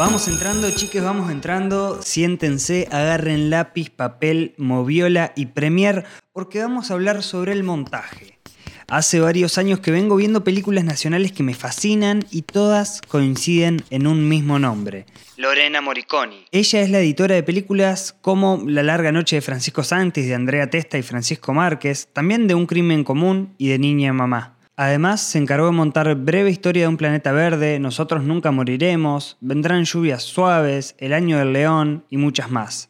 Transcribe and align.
Vamos 0.00 0.28
entrando, 0.28 0.70
chiques, 0.70 1.04
vamos 1.04 1.30
entrando. 1.30 2.00
Siéntense, 2.00 2.88
agarren 2.90 3.50
lápiz, 3.50 3.90
papel, 3.90 4.54
moviola 4.56 5.34
y 5.36 5.44
premier, 5.44 6.06
porque 6.32 6.58
vamos 6.58 6.90
a 6.90 6.94
hablar 6.94 7.22
sobre 7.22 7.52
el 7.52 7.64
montaje. 7.64 8.38
Hace 8.88 9.20
varios 9.20 9.58
años 9.58 9.80
que 9.80 9.90
vengo 9.90 10.16
viendo 10.16 10.42
películas 10.42 10.84
nacionales 10.84 11.32
que 11.32 11.42
me 11.42 11.52
fascinan 11.52 12.24
y 12.30 12.40
todas 12.42 13.02
coinciden 13.08 13.84
en 13.90 14.06
un 14.06 14.26
mismo 14.26 14.58
nombre. 14.58 15.04
Lorena 15.36 15.82
Moriconi. 15.82 16.46
Ella 16.50 16.80
es 16.80 16.88
la 16.88 17.00
editora 17.00 17.34
de 17.34 17.42
películas 17.42 18.16
como 18.22 18.62
La 18.66 18.82
larga 18.82 19.12
noche 19.12 19.36
de 19.36 19.42
Francisco 19.42 19.84
Santis, 19.84 20.26
de 20.26 20.34
Andrea 20.34 20.70
Testa 20.70 20.96
y 20.96 21.02
Francisco 21.02 21.52
Márquez, 21.52 22.08
también 22.14 22.46
de 22.46 22.54
Un 22.54 22.64
crimen 22.64 23.04
común 23.04 23.54
y 23.58 23.68
de 23.68 23.78
Niña 23.78 24.14
Mamá. 24.14 24.56
Además, 24.82 25.20
se 25.20 25.36
encargó 25.36 25.66
de 25.66 25.72
montar 25.72 26.14
Breve 26.14 26.48
Historia 26.48 26.84
de 26.84 26.88
un 26.88 26.96
Planeta 26.96 27.32
Verde, 27.32 27.78
Nosotros 27.78 28.24
Nunca 28.24 28.50
Moriremos, 28.50 29.36
Vendrán 29.42 29.84
Lluvias 29.84 30.22
Suaves, 30.22 30.94
El 30.96 31.12
Año 31.12 31.36
del 31.36 31.52
León 31.52 32.06
y 32.08 32.16
muchas 32.16 32.50
más. 32.50 32.88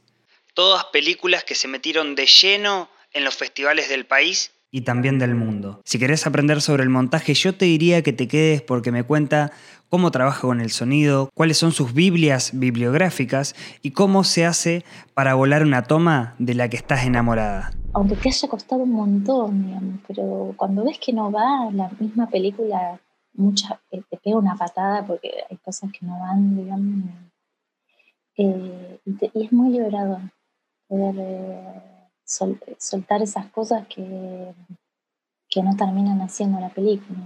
Todas 0.54 0.84
películas 0.92 1.42
que 1.42 1.56
se 1.56 1.66
metieron 1.66 2.14
de 2.14 2.26
lleno 2.26 2.88
en 3.12 3.24
los 3.24 3.34
festivales 3.34 3.88
del 3.88 4.06
país 4.06 4.52
y 4.70 4.82
también 4.82 5.18
del 5.18 5.34
mundo. 5.34 5.82
Si 5.84 5.98
querés 5.98 6.28
aprender 6.28 6.62
sobre 6.62 6.84
el 6.84 6.90
montaje, 6.90 7.34
yo 7.34 7.56
te 7.56 7.64
diría 7.64 8.04
que 8.04 8.12
te 8.12 8.28
quedes 8.28 8.62
porque 8.62 8.92
me 8.92 9.02
cuenta 9.02 9.50
cómo 9.88 10.12
trabaja 10.12 10.42
con 10.42 10.60
el 10.60 10.70
sonido, 10.70 11.28
cuáles 11.34 11.58
son 11.58 11.72
sus 11.72 11.92
biblias 11.92 12.52
bibliográficas 12.52 13.56
y 13.82 13.90
cómo 13.90 14.22
se 14.22 14.46
hace 14.46 14.84
para 15.12 15.34
volar 15.34 15.64
una 15.64 15.82
toma 15.82 16.36
de 16.38 16.54
la 16.54 16.70
que 16.70 16.76
estás 16.76 17.04
enamorada 17.04 17.72
aunque 17.92 18.16
te 18.16 18.28
haya 18.28 18.48
costado 18.48 18.82
un 18.82 18.92
montón, 18.92 19.66
digamos, 19.66 20.00
pero 20.06 20.54
cuando 20.56 20.84
ves 20.84 20.98
que 20.98 21.12
no 21.12 21.30
va, 21.30 21.70
la 21.72 21.90
misma 21.98 22.28
película 22.28 23.00
mucha, 23.34 23.80
eh, 23.90 24.02
te 24.08 24.16
pega 24.16 24.38
una 24.38 24.56
patada 24.56 25.06
porque 25.06 25.44
hay 25.48 25.56
cosas 25.58 25.90
que 25.92 26.06
no 26.06 26.18
van, 26.20 26.56
digamos. 26.56 27.10
Eh, 28.36 29.00
y, 29.04 29.44
es 29.44 29.52
muy 29.52 29.70
liberador 29.70 30.20
poder 30.88 31.14
eh, 31.18 31.82
soltar 32.24 33.22
esas 33.22 33.46
cosas 33.46 33.86
que, 33.88 34.54
que 35.48 35.62
no 35.62 35.76
terminan 35.76 36.20
haciendo 36.20 36.60
la 36.60 36.70
película. 36.70 37.18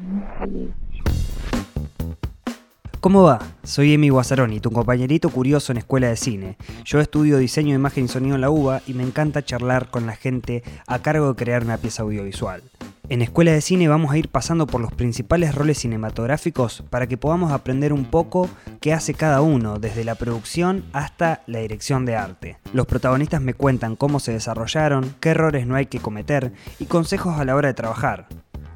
¿Cómo 3.05 3.24
va? 3.24 3.38
Soy 3.64 3.92
Emi 3.92 4.08
Guazzaroni, 4.08 4.60
tu 4.60 4.70
compañerito 4.70 5.28
curioso 5.28 5.72
en 5.72 5.77
Escuela 5.77 6.08
de 6.08 6.16
Cine. 6.16 6.56
Yo 6.86 7.00
estudio 7.00 7.36
diseño 7.36 7.72
de 7.72 7.74
imagen 7.74 8.06
y 8.06 8.08
sonido 8.08 8.34
en 8.34 8.41
la 8.41 8.48
UBA 8.48 8.80
y 8.86 8.94
me 8.94 9.02
encanta 9.02 9.44
charlar 9.44 9.91
con 9.91 10.06
la 10.06 10.16
gente 10.16 10.62
a 10.86 11.00
cargo 11.00 11.28
de 11.28 11.34
crear 11.34 11.64
una 11.64 11.77
pieza 11.77 12.02
audiovisual. 12.02 12.62
En 13.11 13.20
Escuela 13.20 13.52
de 13.52 13.61
Cine 13.61 13.88
vamos 13.88 14.11
a 14.11 14.16
ir 14.16 14.30
pasando 14.30 14.66
por 14.66 14.80
los 14.80 14.91
principales 14.91 15.55
roles 15.55 15.77
cinematográficos 15.77 16.83
para 16.88 17.06
que 17.06 17.19
podamos 17.19 17.52
aprender 17.52 17.92
un 17.92 18.06
poco 18.06 18.48
qué 18.80 18.94
hace 18.94 19.12
cada 19.12 19.42
uno, 19.42 19.78
desde 19.78 20.05
la 20.05 20.14
producción 20.14 20.86
hasta 20.94 21.42
la 21.46 21.58
dirección 21.58 22.06
de 22.06 22.16
arte. 22.16 22.56
Los 22.72 22.86
protagonistas 22.86 23.42
me 23.42 23.52
cuentan 23.52 23.96
cómo 23.96 24.18
se 24.18 24.33
desarrollaron, 24.33 25.14
qué 25.20 25.28
errores 25.28 25.66
no 25.66 25.74
hay 25.74 25.84
que 25.84 26.00
cometer 26.00 26.55
y 26.78 26.86
consejos 26.86 27.39
a 27.39 27.44
la 27.44 27.55
hora 27.55 27.68
de 27.68 27.74
trabajar. 27.74 28.28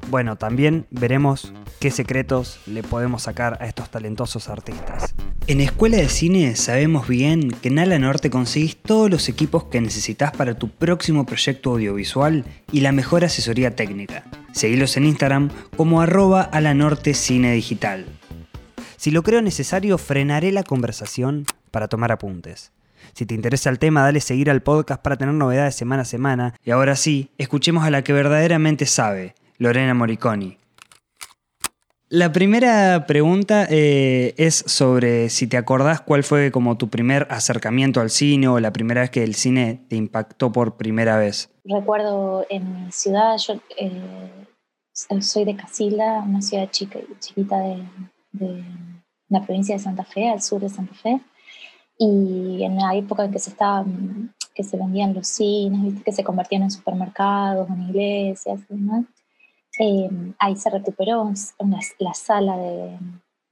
Bueno, 0.09 0.37
también 0.37 0.87
veremos 0.89 1.53
qué 1.79 1.91
secretos 1.91 2.59
le 2.65 2.81
podemos 2.81 3.23
sacar 3.23 3.59
a 3.61 3.67
estos 3.67 3.91
talentosos 3.91 4.49
artistas. 4.49 5.13
En 5.45 5.61
Escuela 5.61 5.97
de 5.97 6.09
Cine 6.09 6.55
sabemos 6.55 7.07
bien 7.07 7.51
que 7.51 7.67
en 7.67 7.77
Ala 7.77 7.99
Norte 7.99 8.31
conseguís 8.31 8.75
todos 8.75 9.11
los 9.11 9.29
equipos 9.29 9.65
que 9.65 9.81
necesitas 9.81 10.31
para 10.31 10.57
tu 10.57 10.69
próximo 10.69 11.27
proyecto 11.27 11.71
audiovisual 11.71 12.43
y 12.71 12.79
la 12.79 12.91
mejor 12.91 13.23
asesoría 13.23 13.75
técnica. 13.75 14.23
Seguilos 14.51 14.97
en 14.97 15.05
Instagram 15.05 15.51
como 15.77 16.01
arroba 16.01 16.41
Alanorte 16.41 17.13
Cine 17.13 17.53
Digital. 17.53 18.07
Si 18.97 19.11
lo 19.11 19.21
creo 19.21 19.43
necesario, 19.43 19.99
frenaré 19.99 20.51
la 20.51 20.63
conversación 20.63 21.45
para 21.69 21.87
tomar 21.87 22.11
apuntes. 22.11 22.71
Si 23.13 23.27
te 23.27 23.35
interesa 23.35 23.69
el 23.69 23.77
tema, 23.77 24.01
dale 24.01 24.21
seguir 24.21 24.49
al 24.49 24.63
podcast 24.63 25.03
para 25.03 25.17
tener 25.17 25.35
novedades 25.35 25.75
semana 25.75 26.01
a 26.01 26.05
semana. 26.05 26.55
Y 26.65 26.71
ahora 26.71 26.95
sí, 26.95 27.29
escuchemos 27.37 27.83
a 27.83 27.91
la 27.91 28.03
que 28.03 28.13
verdaderamente 28.13 28.85
sabe, 28.85 29.35
Lorena 29.59 29.93
Moriconi. 29.93 30.57
La 32.07 32.31
primera 32.31 33.05
pregunta 33.05 33.67
eh, 33.69 34.33
es 34.37 34.55
sobre 34.55 35.29
si 35.29 35.45
te 35.45 35.57
acordás 35.57 36.01
cuál 36.01 36.23
fue 36.23 36.49
como 36.49 36.75
tu 36.75 36.89
primer 36.89 37.27
acercamiento 37.29 38.01
al 38.01 38.09
cine 38.09 38.47
o 38.47 38.59
la 38.59 38.73
primera 38.73 39.01
vez 39.01 39.11
que 39.11 39.23
el 39.23 39.35
cine 39.35 39.85
te 39.89 39.95
impactó 39.95 40.51
por 40.51 40.77
primera 40.77 41.17
vez. 41.17 41.51
Recuerdo 41.65 42.47
en 42.49 42.85
mi 42.85 42.91
ciudad, 42.91 43.37
yo 43.37 43.59
eh, 43.77 45.21
soy 45.21 45.45
de 45.45 45.55
Casilda, 45.55 46.23
una 46.25 46.41
ciudad 46.41 46.71
chica, 46.71 46.97
chiquita 47.19 47.57
de, 47.59 48.63
la 49.27 49.45
provincia 49.45 49.75
de 49.75 49.79
Santa 49.79 50.03
Fe, 50.03 50.29
al 50.29 50.41
sur 50.41 50.61
de 50.61 50.69
Santa 50.69 50.95
Fe, 50.95 51.21
y 51.97 52.63
en 52.63 52.77
la 52.77 52.95
época 52.95 53.25
en 53.25 53.31
que 53.31 54.63
se 54.63 54.77
vendían 54.77 55.13
los 55.13 55.27
cines, 55.27 56.01
que 56.03 56.11
se 56.11 56.23
convertían 56.23 56.63
en 56.63 56.71
supermercados, 56.71 57.69
en 57.69 57.83
iglesias, 57.83 58.61
¿no? 58.69 59.05
Em, 59.81 60.33
ahí 60.39 60.57
se 60.57 60.69
recuperó 60.69 61.31
la 61.99 62.13
sala 62.13 62.57
de, 62.57 62.99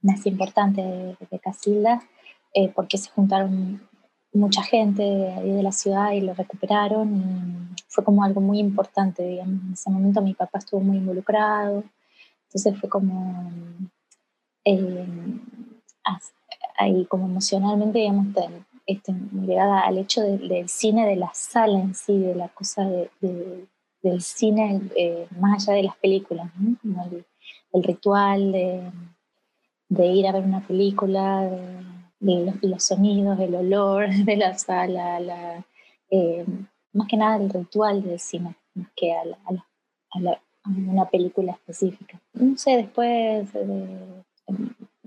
más 0.02 0.26
importante 0.26 0.82
de, 0.82 1.38
Casilda, 1.38 2.02
eh, 2.52 2.70
porque 2.74 2.98
se 2.98 3.08
juntaron 3.10 3.80
mucha 4.34 4.62
gente 4.62 5.02
de, 5.02 5.54
de 5.54 5.62
la 5.62 5.72
ciudad 5.72 6.12
y 6.12 6.20
lo 6.20 6.34
recuperaron 6.34 7.16
y 7.16 7.82
fue 7.88 8.04
como 8.04 8.22
algo 8.24 8.42
muy 8.42 8.58
importante, 8.58 9.24
digamos. 9.26 9.62
En 9.64 9.72
ese 9.72 9.90
momento 9.90 10.20
mi 10.20 10.34
papá 10.34 10.58
estuvo 10.58 10.80
muy 10.80 10.98
involucrado, 10.98 11.82
entonces 12.44 12.78
fue 12.78 12.90
como 12.90 13.50
em, 14.64 15.40
ahí 16.76 17.06
como 17.06 17.24
emocionalmente, 17.24 18.00
digamos, 18.00 18.26
este, 18.86 19.14
ligada 19.32 19.80
al 19.80 19.96
hecho 19.96 20.20
del 20.20 20.68
cine, 20.68 21.06
de 21.06 21.16
la 21.16 21.32
sala 21.32 21.78
en 21.78 21.94
sí, 21.94 22.18
de 22.18 22.34
la 22.34 22.48
cosa 22.50 22.84
de 22.84 23.10
del 24.02 24.20
cine 24.20 24.80
eh, 24.96 25.26
más 25.38 25.68
allá 25.68 25.76
de 25.76 25.82
las 25.84 25.96
películas, 25.96 26.50
el, 27.72 27.82
ritual 27.82 28.52
de, 28.52 30.06
ir 30.06 30.26
a 30.26 30.32
ver 30.32 30.44
una 30.44 30.66
película, 30.66 31.48
de, 32.20 32.54
los, 32.62 32.84
sonidos, 32.84 33.38
el 33.40 33.54
olor 33.54 34.08
de 34.24 34.36
la 34.36 34.56
sala, 34.56 35.64
eh, 36.10 36.44
más 36.92 37.08
que 37.08 37.16
nada 37.16 37.36
el 37.36 37.50
ritual 37.50 38.02
del 38.02 38.18
cine, 38.18 38.56
más 38.74 38.88
que 38.96 39.12
a, 39.12 39.22
una 40.64 41.08
película 41.08 41.52
específica. 41.52 42.20
No 42.34 42.56
sé, 42.58 42.76
después, 42.76 43.48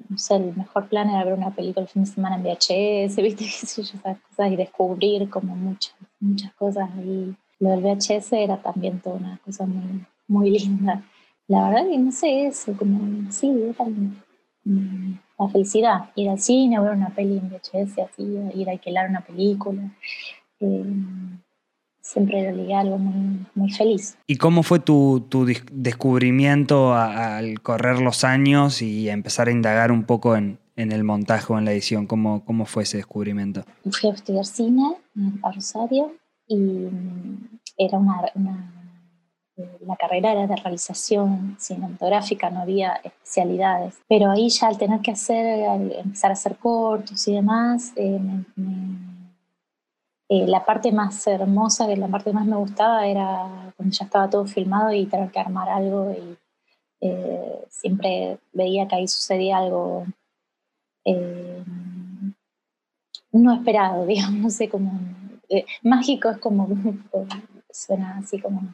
no 0.10 0.18
sé, 0.18 0.36
el 0.36 0.56
mejor 0.56 0.90
plan 0.90 1.10
era 1.10 1.24
ver 1.24 1.36
una 1.36 1.54
película 1.54 1.84
el 1.84 1.90
fin 1.90 2.04
de 2.04 2.10
semana 2.10 2.36
en 2.36 2.44
VHS, 2.44 3.16
¿viste? 3.22 3.46
Cosas 4.28 4.52
y 4.52 4.56
descubrir 4.56 5.30
como 5.30 5.56
muchas, 5.56 5.96
muchas 6.20 6.54
cosas 6.54 6.90
ahí 6.98 7.36
lo 7.62 7.70
del 7.70 7.82
VHS 7.82 8.34
era 8.34 8.58
también 8.58 9.00
toda 9.00 9.18
una 9.18 9.40
cosa 9.46 9.66
muy, 9.66 10.04
muy 10.28 10.50
linda. 10.50 11.04
La 11.48 11.70
verdad 11.70 11.88
que 11.88 11.98
no 11.98 12.12
sé 12.12 12.48
eso, 12.48 12.76
como, 12.76 13.32
sí, 13.32 13.50
era 13.50 13.88
la 15.38 15.48
felicidad, 15.50 16.10
ir 16.16 16.30
al 16.30 16.40
cine, 16.40 16.80
ver 16.80 16.92
una 16.92 17.10
peli 17.10 17.38
en 17.38 17.50
VHS, 17.50 18.00
así, 18.00 18.24
ir 18.56 18.68
a 18.68 18.72
alquilar 18.72 19.10
una 19.10 19.22
película. 19.22 19.80
Eh, 20.60 20.86
siempre 22.02 22.52
lo 22.52 22.78
algo 22.78 22.98
muy, 22.98 23.46
muy 23.54 23.72
feliz. 23.72 24.18
¿Y 24.26 24.38
cómo 24.38 24.64
fue 24.64 24.80
tu, 24.80 25.28
tu 25.30 25.46
descubrimiento 25.72 26.96
al 26.96 27.62
correr 27.62 28.02
los 28.02 28.24
años 28.24 28.82
y 28.82 29.08
empezar 29.10 29.50
a 29.50 29.52
indagar 29.52 29.92
un 29.92 30.06
poco 30.06 30.36
en, 30.36 30.58
en 30.76 30.92
el 30.92 31.04
montaje 31.04 31.54
o 31.54 31.60
en 31.60 31.66
la 31.66 31.74
edición? 31.74 32.08
¿Cómo, 32.08 32.44
¿Cómo 32.44 32.66
fue 32.66 32.84
ese 32.84 32.98
descubrimiento? 32.98 33.64
Fui 33.92 34.10
a 34.10 34.14
estudiar 34.14 34.46
cine 34.46 34.96
a 35.44 35.52
Rosario 35.52 36.12
y 36.52 36.56
mm, 36.58 37.60
era 37.78 37.98
una, 37.98 38.74
eh, 39.56 39.78
la 39.88 39.96
carrera 39.96 40.34
era 40.34 40.48
de 40.48 40.56
realización 40.58 41.56
cinematográfica, 41.58 42.50
no 42.50 42.62
había 42.62 42.96
especialidades. 43.04 44.02
Pero 44.10 44.30
ahí 44.30 44.50
ya 44.50 44.68
al 44.68 44.78
tener 44.78 45.00
que 45.02 45.12
hacer, 45.12 45.64
empezar 46.04 46.32
a 46.32 46.34
hacer 46.34 46.58
cortos 46.58 47.26
y 47.28 47.36
demás, 47.36 47.94
eh, 47.96 48.20
eh, 50.30 50.48
la 50.48 50.66
parte 50.66 50.92
más 50.92 51.26
hermosa, 51.28 51.88
que 51.88 51.96
la 51.96 52.10
parte 52.10 52.34
más 52.34 52.46
me 52.46 52.58
gustaba 52.58 53.08
era 53.08 53.74
cuando 53.78 53.96
ya 53.96 54.06
estaba 54.06 54.30
todo 54.30 54.46
filmado 54.46 54.92
y 54.94 55.06
tener 55.06 55.32
que 55.32 55.40
armar 55.40 55.70
algo 55.70 56.12
y 56.12 56.38
siempre 57.70 58.38
veía 58.54 58.88
que 58.88 58.96
ahí 58.96 59.08
sucedía 59.08 59.58
algo 59.58 60.06
no 63.32 63.54
esperado, 63.54 64.06
digamos, 64.08 64.40
no 64.40 64.50
sé 64.50 64.70
cómo 64.70 64.92
mágico 65.84 66.30
es 66.30 66.38
como, 66.38 66.68
suena 67.72 68.18
así 68.18 68.40
como 68.40 68.74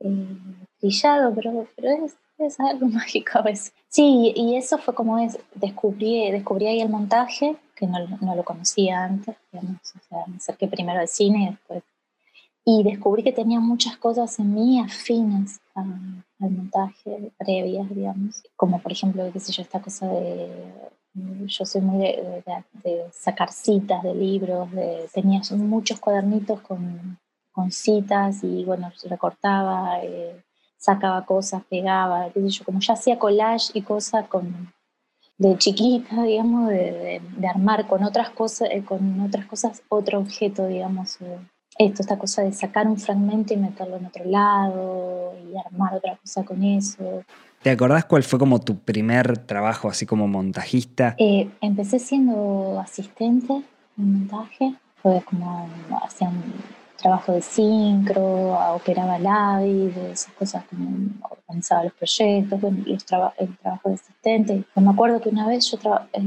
eh, 0.00 0.38
brillado, 0.80 1.34
pero, 1.34 1.66
pero 1.76 2.06
es, 2.38 2.60
algo 2.60 2.86
mágico 2.88 3.38
a 3.38 3.42
veces. 3.42 3.72
Sí, 3.88 4.32
y 4.34 4.56
eso 4.56 4.78
fue 4.78 4.94
como 4.94 5.18
es, 5.18 5.38
descubrí, 5.54 6.30
descubrí 6.30 6.66
ahí 6.66 6.80
el 6.80 6.88
montaje, 6.88 7.56
que 7.74 7.86
no, 7.86 7.98
no 8.20 8.34
lo 8.34 8.44
conocía 8.44 9.04
antes, 9.04 9.36
digamos, 9.52 9.80
o 9.94 10.00
sea, 10.08 10.26
me 10.26 10.36
acerqué 10.36 10.68
primero 10.68 11.00
al 11.00 11.08
cine 11.08 11.44
y 11.44 11.50
después. 11.50 11.82
Y 12.68 12.82
descubrí 12.82 13.22
que 13.22 13.32
tenía 13.32 13.60
muchas 13.60 13.96
cosas 13.96 14.38
en 14.40 14.52
mí 14.52 14.80
afines 14.80 15.60
al 15.74 16.50
montaje, 16.50 17.32
previas, 17.38 17.88
digamos, 17.94 18.42
como 18.56 18.80
por 18.80 18.90
ejemplo, 18.90 19.30
qué 19.32 19.38
sé 19.38 19.52
yo, 19.52 19.62
esta 19.62 19.80
cosa 19.80 20.08
de 20.08 20.50
yo 21.46 21.64
soy 21.64 21.80
muy 21.80 21.98
de, 21.98 23.06
sacar 23.12 23.50
citas 23.50 24.02
de 24.02 24.14
libros, 24.14 24.70
de, 24.72 25.08
tenía 25.12 25.40
muchos 25.52 25.98
cuadernitos 25.98 26.60
con, 26.60 27.18
con 27.52 27.70
citas 27.72 28.44
y 28.44 28.64
bueno, 28.64 28.92
recortaba, 29.08 30.00
eh, 30.02 30.42
sacaba 30.76 31.24
cosas, 31.24 31.62
pegaba, 31.68 32.28
yo, 32.34 32.64
como 32.64 32.80
ya 32.80 32.94
hacía 32.94 33.18
collage 33.18 33.70
y 33.74 33.82
cosas 33.82 34.26
con, 34.28 34.72
de 35.38 35.56
chiquita, 35.56 36.22
digamos, 36.22 36.68
de, 36.68 37.20
armar 37.48 37.86
con 37.86 38.04
otras 38.04 38.30
cosas, 38.30 38.68
eh, 38.70 38.84
con 38.84 39.20
otras 39.20 39.46
cosas 39.46 39.82
otro 39.88 40.18
objeto, 40.18 40.66
digamos, 40.66 41.20
eh, 41.22 41.38
esto, 41.78 42.02
esta 42.02 42.18
cosa 42.18 42.42
de 42.42 42.52
sacar 42.52 42.86
un 42.86 42.98
fragmento 42.98 43.52
y 43.52 43.58
meterlo 43.58 43.96
en 43.96 44.06
otro 44.06 44.24
lado 44.24 45.34
y 45.46 45.56
armar 45.58 45.94
otra 45.94 46.16
cosa 46.16 46.44
con 46.44 46.62
eso. 46.62 47.24
¿Te 47.66 47.72
acordás 47.72 48.04
cuál 48.04 48.22
fue 48.22 48.38
como 48.38 48.60
tu 48.60 48.78
primer 48.78 49.38
trabajo 49.38 49.88
así 49.88 50.06
como 50.06 50.28
montajista? 50.28 51.16
Eh, 51.18 51.50
empecé 51.60 51.98
siendo 51.98 52.78
asistente 52.78 53.60
en 53.98 54.12
montaje, 54.12 54.76
fue 55.02 55.20
como 55.24 55.68
hacía 56.00 56.28
un 56.28 56.44
trabajo 56.96 57.32
de 57.32 57.42
sincro, 57.42 58.56
operaba 58.72 59.64
y 59.64 59.88
de 59.88 60.12
esas 60.12 60.32
cosas 60.34 60.64
como 60.66 61.08
organizaba 61.28 61.82
los 61.82 61.92
proyectos, 61.94 62.60
bueno, 62.60 62.84
el 62.86 63.04
trabajo 63.04 63.88
de 63.88 63.94
asistente. 63.94 64.64
me 64.76 64.90
acuerdo 64.90 65.20
que 65.20 65.30
una 65.30 65.48
vez 65.48 65.68
yo 65.68 65.76
eh, 66.12 66.22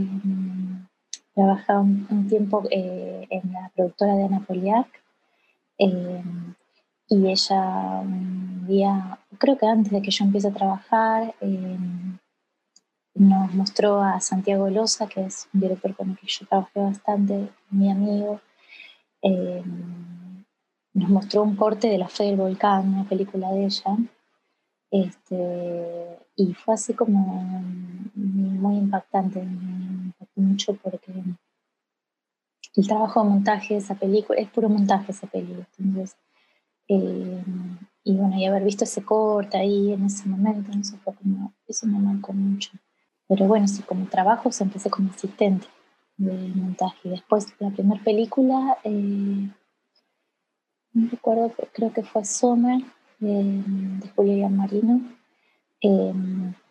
trabajaba 1.33 1.79
un, 1.79 2.27
tiempo 2.27 2.63
eh, 2.69 3.25
en 3.29 3.53
la 3.53 3.71
productora 3.73 4.13
de 4.15 4.25
Ana 4.25 4.41
Poliak 4.45 4.87
y 5.77 7.27
ella 7.27 8.01
un 8.01 8.67
día, 8.67 9.17
creo 9.39 9.57
que 9.57 9.65
antes 9.65 9.91
de 9.91 10.01
que 10.01 10.11
yo 10.11 10.25
empiece 10.25 10.49
a 10.49 10.53
trabajar, 10.53 11.33
em, 11.41 12.19
nos 13.15 13.53
mostró 13.53 14.01
a 14.01 14.19
Santiago 14.21 14.69
Loza, 14.69 15.07
que 15.07 15.25
es 15.25 15.49
un 15.53 15.61
director 15.61 15.95
con 15.95 16.11
el 16.11 16.17
que 16.17 16.27
yo 16.27 16.45
trabajé 16.47 16.79
bastante, 16.79 17.49
mi 17.71 17.91
amigo, 17.91 18.41
em, 19.21 20.45
nos 20.93 21.09
mostró 21.09 21.43
un 21.43 21.55
corte 21.55 21.87
de 21.89 21.97
La 21.97 22.07
Fe 22.09 22.25
del 22.25 22.37
Volcán, 22.37 22.93
una 22.93 23.07
película 23.09 23.51
de 23.51 23.65
ella, 23.65 23.97
este, 24.91 26.19
y 26.35 26.53
fue 26.53 26.73
así 26.73 26.93
como 26.93 27.63
muy 28.15 28.75
impactante, 28.77 29.41
me 29.43 30.05
impactó 30.07 30.41
mucho 30.41 30.73
porque 30.75 31.11
el 32.75 32.87
trabajo 32.87 33.23
de 33.23 33.29
montaje 33.29 33.73
de 33.75 33.79
esa 33.79 33.95
película, 33.95 34.39
es 34.39 34.49
puro 34.49 34.69
montaje 34.69 35.11
esa 35.11 35.27
película, 35.27 35.67
entonces 35.77 36.17
eh, 36.87 37.43
y 38.03 38.15
bueno, 38.15 38.37
y 38.37 38.45
haber 38.45 38.63
visto 38.63 38.85
ese 38.85 39.03
corte 39.03 39.57
ahí 39.57 39.93
en 39.93 40.05
ese 40.05 40.27
momento, 40.27 40.71
eso 40.77 40.97
fue 41.03 41.13
como, 41.15 41.53
eso 41.67 41.85
me 41.87 41.99
marcó 41.99 42.33
mucho. 42.33 42.71
Pero 43.27 43.45
bueno, 43.45 43.67
sí, 43.67 43.83
como 43.83 44.07
trabajo 44.07 44.51
se 44.51 44.63
empecé 44.63 44.89
como 44.89 45.11
asistente 45.11 45.67
de 46.17 46.33
montaje. 46.55 46.97
Y 47.03 47.09
después 47.09 47.47
la 47.59 47.69
primera 47.69 48.03
película, 48.03 48.77
eh, 48.83 49.49
no 50.93 51.09
recuerdo, 51.09 51.53
creo 51.73 51.93
que 51.93 52.03
fue 52.03 52.25
Summer, 52.25 52.81
eh, 53.21 53.63
de 54.01 54.09
Julia 54.15 54.49
Marino, 54.49 55.01
que 55.81 56.13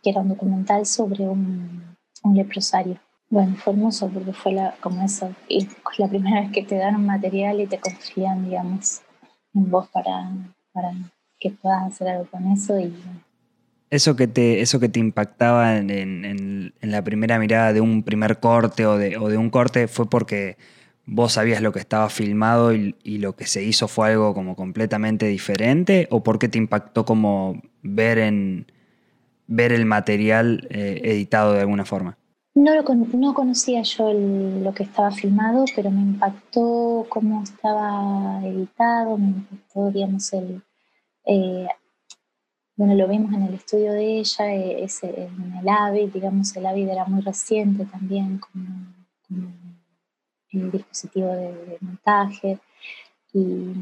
era 0.05 0.21
un 0.21 0.29
documental 0.31 0.87
sobre 0.87 1.29
un, 1.29 1.97
un, 2.25 2.37
leprosario. 2.37 2.99
Bueno, 3.31 3.55
fue 3.57 3.75
hermoso 3.75 4.09
porque 4.09 4.33
fue 4.33 4.53
la, 4.53 4.75
como 4.81 5.05
eso, 5.05 5.35
la 5.99 6.09
primera 6.09 6.41
vez 6.41 6.53
que 6.53 6.63
te 6.63 6.77
dan 6.77 6.97
un 6.97 7.07
material 7.07 7.61
y 7.61 7.67
te 7.67 7.79
confían, 7.79 8.45
digamos, 8.45 9.03
vos 9.53 9.89
para, 9.89 10.31
para 10.73 10.93
que 11.39 11.51
puedas 11.51 11.93
hacer 11.93 12.09
algo 12.09 12.27
con 12.27 12.47
eso 12.53 12.79
y 12.79 12.93
eso 13.91 14.17
que 14.17 14.27
te, 14.27 14.61
eso 14.61 14.81
que 14.81 14.91
te 14.91 15.01
impactaba 15.01 15.79
en, 15.79 15.91
en, 15.91 16.73
la 16.83 17.03
primera 17.03 17.39
mirada 17.39 17.73
de 17.73 17.81
un 17.81 18.03
primer 18.03 18.39
corte 18.39 18.85
o 18.85 18.99
de, 18.99 19.17
o 19.17 19.29
de, 19.29 19.39
un 19.39 19.49
corte 19.49 19.89
fue 19.89 20.11
porque 20.11 20.59
vos 21.07 21.33
sabías 21.33 21.63
lo 21.63 21.73
que 21.73 21.79
estaba 21.79 22.11
filmado 22.11 22.75
y, 22.75 22.97
y, 23.03 23.17
lo 23.17 23.35
que 23.35 23.47
se 23.47 23.65
hizo 23.65 23.89
fue 23.89 24.11
algo 24.11 24.35
como 24.35 24.57
completamente 24.57 25.27
diferente 25.27 26.07
o 26.11 26.23
porque 26.23 26.49
te 26.49 26.59
impactó 26.59 27.07
como 27.07 27.63
ver 27.83 28.19
en 28.19 28.67
ver 29.49 29.73
el 29.73 29.87
material 29.87 30.69
eh, 30.71 31.01
editado 31.03 31.55
de 31.55 31.61
alguna 31.61 31.85
forma? 31.85 32.17
No, 32.55 32.75
lo, 32.75 32.83
no 32.83 33.35
conocía 33.35 33.83
yo 33.83 34.13
lo 34.13 34.73
que 34.75 34.85
estaba 34.85 35.11
filmado, 35.11 35.65
pero 35.75 35.91
me 35.91 36.01
impactó 36.01 37.07
cómo 37.09 37.43
estaba 37.43 38.41
editado, 38.45 39.17
me 39.19 39.29
impactó, 39.29 39.91
digamos, 39.91 40.33
el... 40.33 40.63
Eh, 41.31 41.69
bueno, 42.75 42.95
lo 42.95 43.07
vimos 43.07 43.35
en 43.35 43.43
el 43.43 43.55
estudio 43.55 43.93
de 43.93 44.19
ella, 44.21 44.55
eh, 44.55 44.85
ese, 44.85 45.25
en 45.25 45.57
el 45.61 45.69
AVID, 45.69 46.11
digamos, 46.11 46.57
el 46.57 46.65
AVID 46.65 46.89
era 46.89 47.05
muy 47.05 47.21
reciente 47.21 47.85
también 47.85 48.39
como, 48.39 48.95
el 50.53 50.71
dispositivo 50.71 51.29
de, 51.29 51.77
montaje. 51.83 52.59
Y 53.35 53.75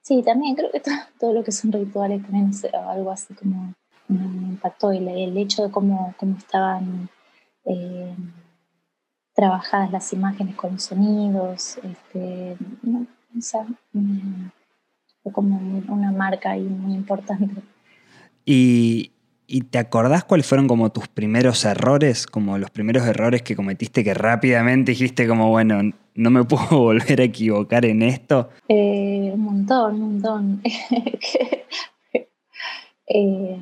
sí, 0.00 0.22
también 0.24 0.56
creo 0.56 0.72
que 0.72 0.82
todo, 1.20 1.32
lo 1.32 1.44
que 1.44 1.52
son 1.52 1.70
rituales 1.70 2.22
también 2.22 2.50
es 2.50 2.64
algo 2.74 3.12
así 3.12 3.32
como 3.34 3.74
me 4.08 4.48
impactó. 4.48 4.92
Y 4.92 4.98
el, 4.98 5.36
hecho 5.38 5.62
de 5.62 5.70
cómo, 5.70 6.14
cómo 6.18 6.36
estaban 6.36 7.08
eh, 7.64 8.12
trabajadas 9.34 9.92
las 9.92 10.12
imágenes 10.12 10.56
con 10.56 10.80
sonidos, 10.80 11.78
este, 11.84 12.56
no, 12.82 13.06
fue 15.22 15.32
como 15.32 15.56
una 15.88 16.12
marca 16.12 16.50
ahí 16.50 16.62
muy 16.62 16.94
importante. 16.94 17.62
¿Y, 18.44 19.12
te 19.70 19.78
acordás 19.78 20.24
cuáles 20.24 20.46
fueron 20.46 20.66
como 20.66 20.90
tus 20.90 21.08
primeros 21.08 21.64
errores, 21.66 22.26
como 22.26 22.56
los 22.56 22.70
primeros 22.70 23.06
errores 23.06 23.42
que 23.42 23.54
cometiste 23.54 24.02
que 24.02 24.14
rápidamente 24.14 24.92
dijiste 24.92 25.28
como, 25.28 25.50
bueno, 25.50 25.92
no 26.14 26.30
me 26.30 26.44
puedo 26.44 26.78
volver 26.78 27.20
a 27.20 27.24
equivocar 27.24 27.84
en 27.84 28.02
esto? 28.02 28.48
Eh, 28.68 29.30
un 29.34 29.40
montón, 29.40 29.94
un 29.94 30.12
montón. 30.12 30.62
eh, 33.06 33.58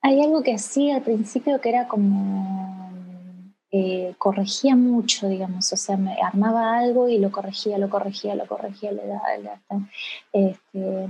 hay 0.00 0.20
algo 0.22 0.42
que 0.42 0.54
hacía 0.54 0.96
al 0.96 1.02
principio 1.02 1.60
que 1.60 1.68
era 1.68 1.88
como 1.88 2.71
eh, 3.74 4.14
corregía 4.18 4.76
mucho, 4.76 5.28
digamos, 5.28 5.72
o 5.72 5.76
sea, 5.76 5.96
me 5.96 6.14
armaba 6.20 6.78
algo 6.78 7.08
y 7.08 7.18
lo 7.18 7.32
corregía, 7.32 7.78
lo 7.78 7.88
corregía, 7.88 8.34
lo 8.34 8.46
corregía, 8.46 8.92
le 8.92 9.06
daba, 9.06 9.36
le 9.38 9.44
daba. 9.44 9.88
Este, 10.32 11.08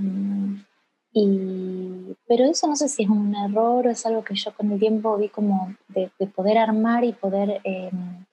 y, 1.11 2.15
pero 2.25 2.45
eso 2.45 2.67
no 2.67 2.75
sé 2.77 2.87
si 2.87 3.03
es 3.03 3.09
un 3.09 3.35
error 3.35 3.85
o 3.85 3.89
es 3.89 4.05
algo 4.05 4.23
que 4.23 4.35
yo 4.35 4.53
con 4.55 4.71
el 4.71 4.79
tiempo 4.79 5.17
vi 5.17 5.27
como 5.29 5.75
de, 5.89 6.09
poder 6.27 6.57
armar 6.57 7.03
y 7.03 7.11
poder, 7.11 7.61
em, 7.65 8.25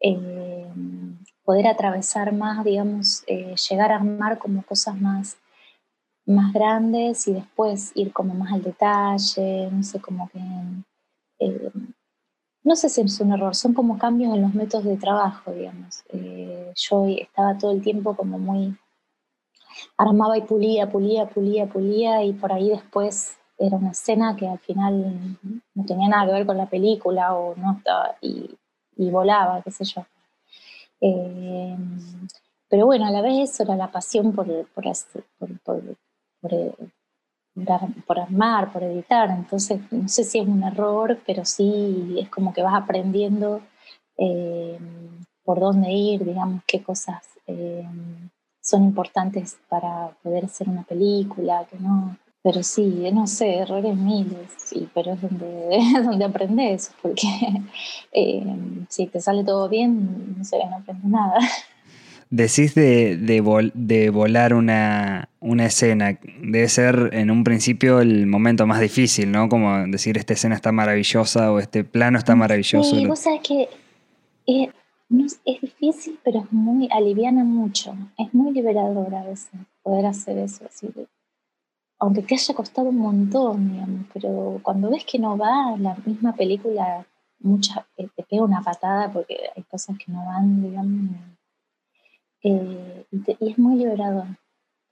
em, 0.00 1.18
poder 1.44 1.66
atravesar 1.66 2.32
más, 2.32 2.64
digamos, 2.64 3.24
eh, 3.26 3.54
llegar 3.68 3.92
a 3.92 3.96
armar 3.96 4.38
como 4.38 4.62
cosas 4.62 4.96
más 5.00 5.38
más 6.24 6.52
grandes 6.52 7.26
y 7.28 7.32
después 7.32 7.92
ir 7.96 8.12
como 8.12 8.34
más 8.34 8.52
al 8.52 8.62
detalle, 8.62 9.68
no 9.72 9.82
sé, 9.82 10.00
como 10.00 10.28
que... 10.30 10.40
No 12.64 12.76
sé 12.76 12.88
si 12.88 13.00
es 13.00 13.20
un 13.20 13.32
error, 13.32 13.54
son 13.56 13.74
como 13.74 13.98
cambios 13.98 14.34
en 14.34 14.42
los 14.42 14.54
métodos 14.54 14.84
de 14.84 14.96
trabajo, 14.96 15.50
digamos. 15.52 16.04
Eh, 16.10 16.72
yo 16.76 17.06
estaba 17.08 17.58
todo 17.58 17.72
el 17.72 17.82
tiempo 17.82 18.16
como 18.16 18.38
muy... 18.38 18.76
armaba 19.96 20.38
y 20.38 20.42
pulía, 20.42 20.88
pulía, 20.88 21.28
pulía, 21.28 21.66
pulía 21.66 22.22
y 22.24 22.32
por 22.32 22.52
ahí 22.52 22.70
después 22.70 23.36
era 23.58 23.76
una 23.76 23.90
escena 23.90 24.36
que 24.36 24.48
al 24.48 24.58
final 24.58 25.38
no 25.74 25.84
tenía 25.84 26.08
nada 26.08 26.26
que 26.26 26.32
ver 26.32 26.46
con 26.46 26.56
la 26.56 26.66
película 26.66 27.34
o 27.34 27.54
no 27.56 27.76
estaba 27.78 28.16
y, 28.20 28.56
volaba, 28.96 29.62
qué 29.62 29.70
sé 29.70 29.84
yo. 29.84 30.04
Eh, 31.00 31.76
pero 32.68 32.86
bueno, 32.86 33.06
a 33.06 33.10
la 33.10 33.22
vez 33.22 33.50
eso 33.50 33.64
era 33.64 33.76
la 33.76 33.90
pasión 33.90 34.32
por, 34.32 34.46
por, 34.68 34.84
por, 35.38 35.60
por, 36.40 36.56
armar, 38.18 38.72
por 38.72 38.82
editar. 38.82 39.30
Entonces, 39.30 39.80
no 39.90 40.08
sé 40.08 40.24
si 40.24 40.38
es 40.38 40.46
un 40.46 40.62
error, 40.62 41.18
pero 41.26 41.44
sí 41.44 42.16
es 42.18 42.28
como 42.28 42.52
que 42.52 42.62
vas 42.62 42.74
aprendiendo 42.74 43.60
eh, 44.18 44.78
por 45.44 45.60
dónde 45.60 45.90
ir, 45.90 46.24
digamos, 46.24 46.62
qué 46.66 46.82
cosas 46.82 47.22
eh, 47.46 47.86
son 48.60 48.84
importantes 48.84 49.58
para 49.68 50.10
poder 50.22 50.44
hacer 50.44 50.68
una 50.68 50.84
película, 50.84 51.66
que 51.70 51.78
no. 51.78 52.16
Pero 52.44 52.62
sí, 52.62 53.08
no 53.12 53.26
sé, 53.28 53.58
errores 53.58 53.96
miles, 53.96 54.50
sí, 54.56 54.88
pero 54.92 55.12
es 55.12 55.22
donde, 55.22 55.80
donde 56.04 56.24
aprendes, 56.24 56.92
porque 57.00 57.28
si 58.88 59.06
te 59.06 59.20
sale 59.20 59.44
todo 59.44 59.68
bien, 59.68 60.36
no 60.38 60.44
sé, 60.44 60.58
no 60.68 60.76
aprendes 60.76 61.04
nada. 61.04 61.38
Decís 62.32 62.74
de, 62.74 63.18
de, 63.18 64.10
volar 64.10 64.54
una, 64.54 65.28
escena. 65.60 66.18
Debe 66.40 66.66
ser 66.70 67.10
en 67.12 67.30
un 67.30 67.44
principio 67.44 68.00
el 68.00 68.26
momento 68.26 68.66
más 68.66 68.80
difícil, 68.80 69.30
¿no? 69.30 69.50
Como 69.50 69.86
decir, 69.88 70.16
esta 70.16 70.32
escena 70.32 70.54
está 70.54 70.72
maravillosa 70.72 71.52
o 71.52 71.58
este 71.58 71.84
plano 71.84 72.16
está 72.16 72.34
maravilloso. 72.34 72.96
Sí, 72.96 73.06
vos 73.06 73.18
sabés 73.18 73.42
que 73.42 73.68
eh, 74.46 74.70
es 75.44 75.60
difícil, 75.60 76.18
pero 76.24 76.40
es 76.40 76.50
muy, 76.50 76.88
aliviana 76.90 77.44
mucho. 77.44 77.94
Es 78.16 78.32
muy 78.32 78.52
liberador 78.52 79.14
a 79.14 79.24
veces 79.24 79.50
poder 79.82 80.06
hacer 80.06 80.38
eso. 80.38 80.64
Así 80.64 80.88
aunque 81.98 82.22
te 82.22 82.34
haya 82.34 82.54
costado 82.54 82.88
un 82.88 82.96
montón, 82.96 83.72
digamos, 83.72 84.06
pero 84.14 84.58
cuando 84.62 84.90
ves 84.90 85.04
que 85.04 85.18
no 85.18 85.36
va, 85.36 85.76
la 85.78 85.94
misma 86.06 86.34
película 86.34 87.06
mucha, 87.40 87.86
eh, 87.98 88.08
te 88.16 88.22
pega 88.22 88.42
una 88.42 88.62
patada 88.62 89.12
porque 89.12 89.36
hay 89.54 89.62
cosas 89.64 89.98
que 89.98 90.10
no 90.10 90.24
van, 90.24 90.62
digamos. 90.62 91.14
Eh, 92.42 93.06
y, 93.10 93.50
es 93.50 93.58
muy 93.58 93.76
liberador 93.76 94.26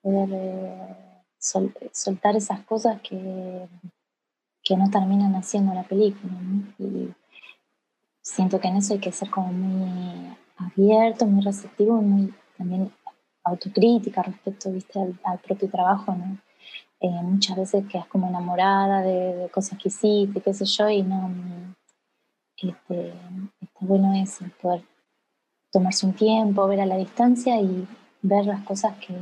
poder 0.02 0.28
eh, 0.32 0.96
soltar 1.38 2.36
esas 2.36 2.60
cosas 2.60 3.00
que, 3.02 3.66
que 4.62 4.76
no 4.76 4.90
terminan 4.90 5.34
haciendo 5.34 5.74
la 5.74 5.82
película. 5.82 6.32
Y 6.78 7.12
siento 8.22 8.60
que 8.60 8.68
en 8.68 8.76
eso 8.76 8.94
hay 8.94 9.00
que 9.00 9.12
ser 9.12 9.30
como 9.30 9.52
muy 9.52 10.36
abierto, 10.56 11.26
muy 11.26 11.42
receptivo 11.42 12.00
y 12.00 12.04
muy 12.04 12.34
también 12.56 12.92
autocrítica 13.44 14.22
respecto 14.22 14.70
¿viste? 14.70 15.00
Al, 15.24 15.38
propio 15.38 15.68
trabajo. 15.68 16.14
¿no? 16.14 16.38
muchas 17.22 17.56
veces 17.56 17.86
quedas 17.90 18.06
como 18.06 18.28
enamorada 18.28 19.00
de, 19.00 19.48
cosas 19.50 19.78
que 19.78 19.88
hiciste, 19.88 20.40
qué 20.42 20.52
sé 20.52 20.66
yo, 20.66 20.88
y 20.90 21.02
no, 21.02 21.30
este, 22.58 23.14
está 23.60 23.78
bueno 23.80 24.12
eso, 24.14 24.44
poder 24.60 24.84
tomarse 25.70 26.06
un 26.06 26.14
tiempo, 26.14 26.66
ver 26.66 26.80
a 26.80 26.86
la 26.86 26.96
distancia 26.96 27.60
y 27.60 27.86
ver 28.22 28.46
las 28.46 28.62
cosas 28.64 28.94
que, 28.98 29.14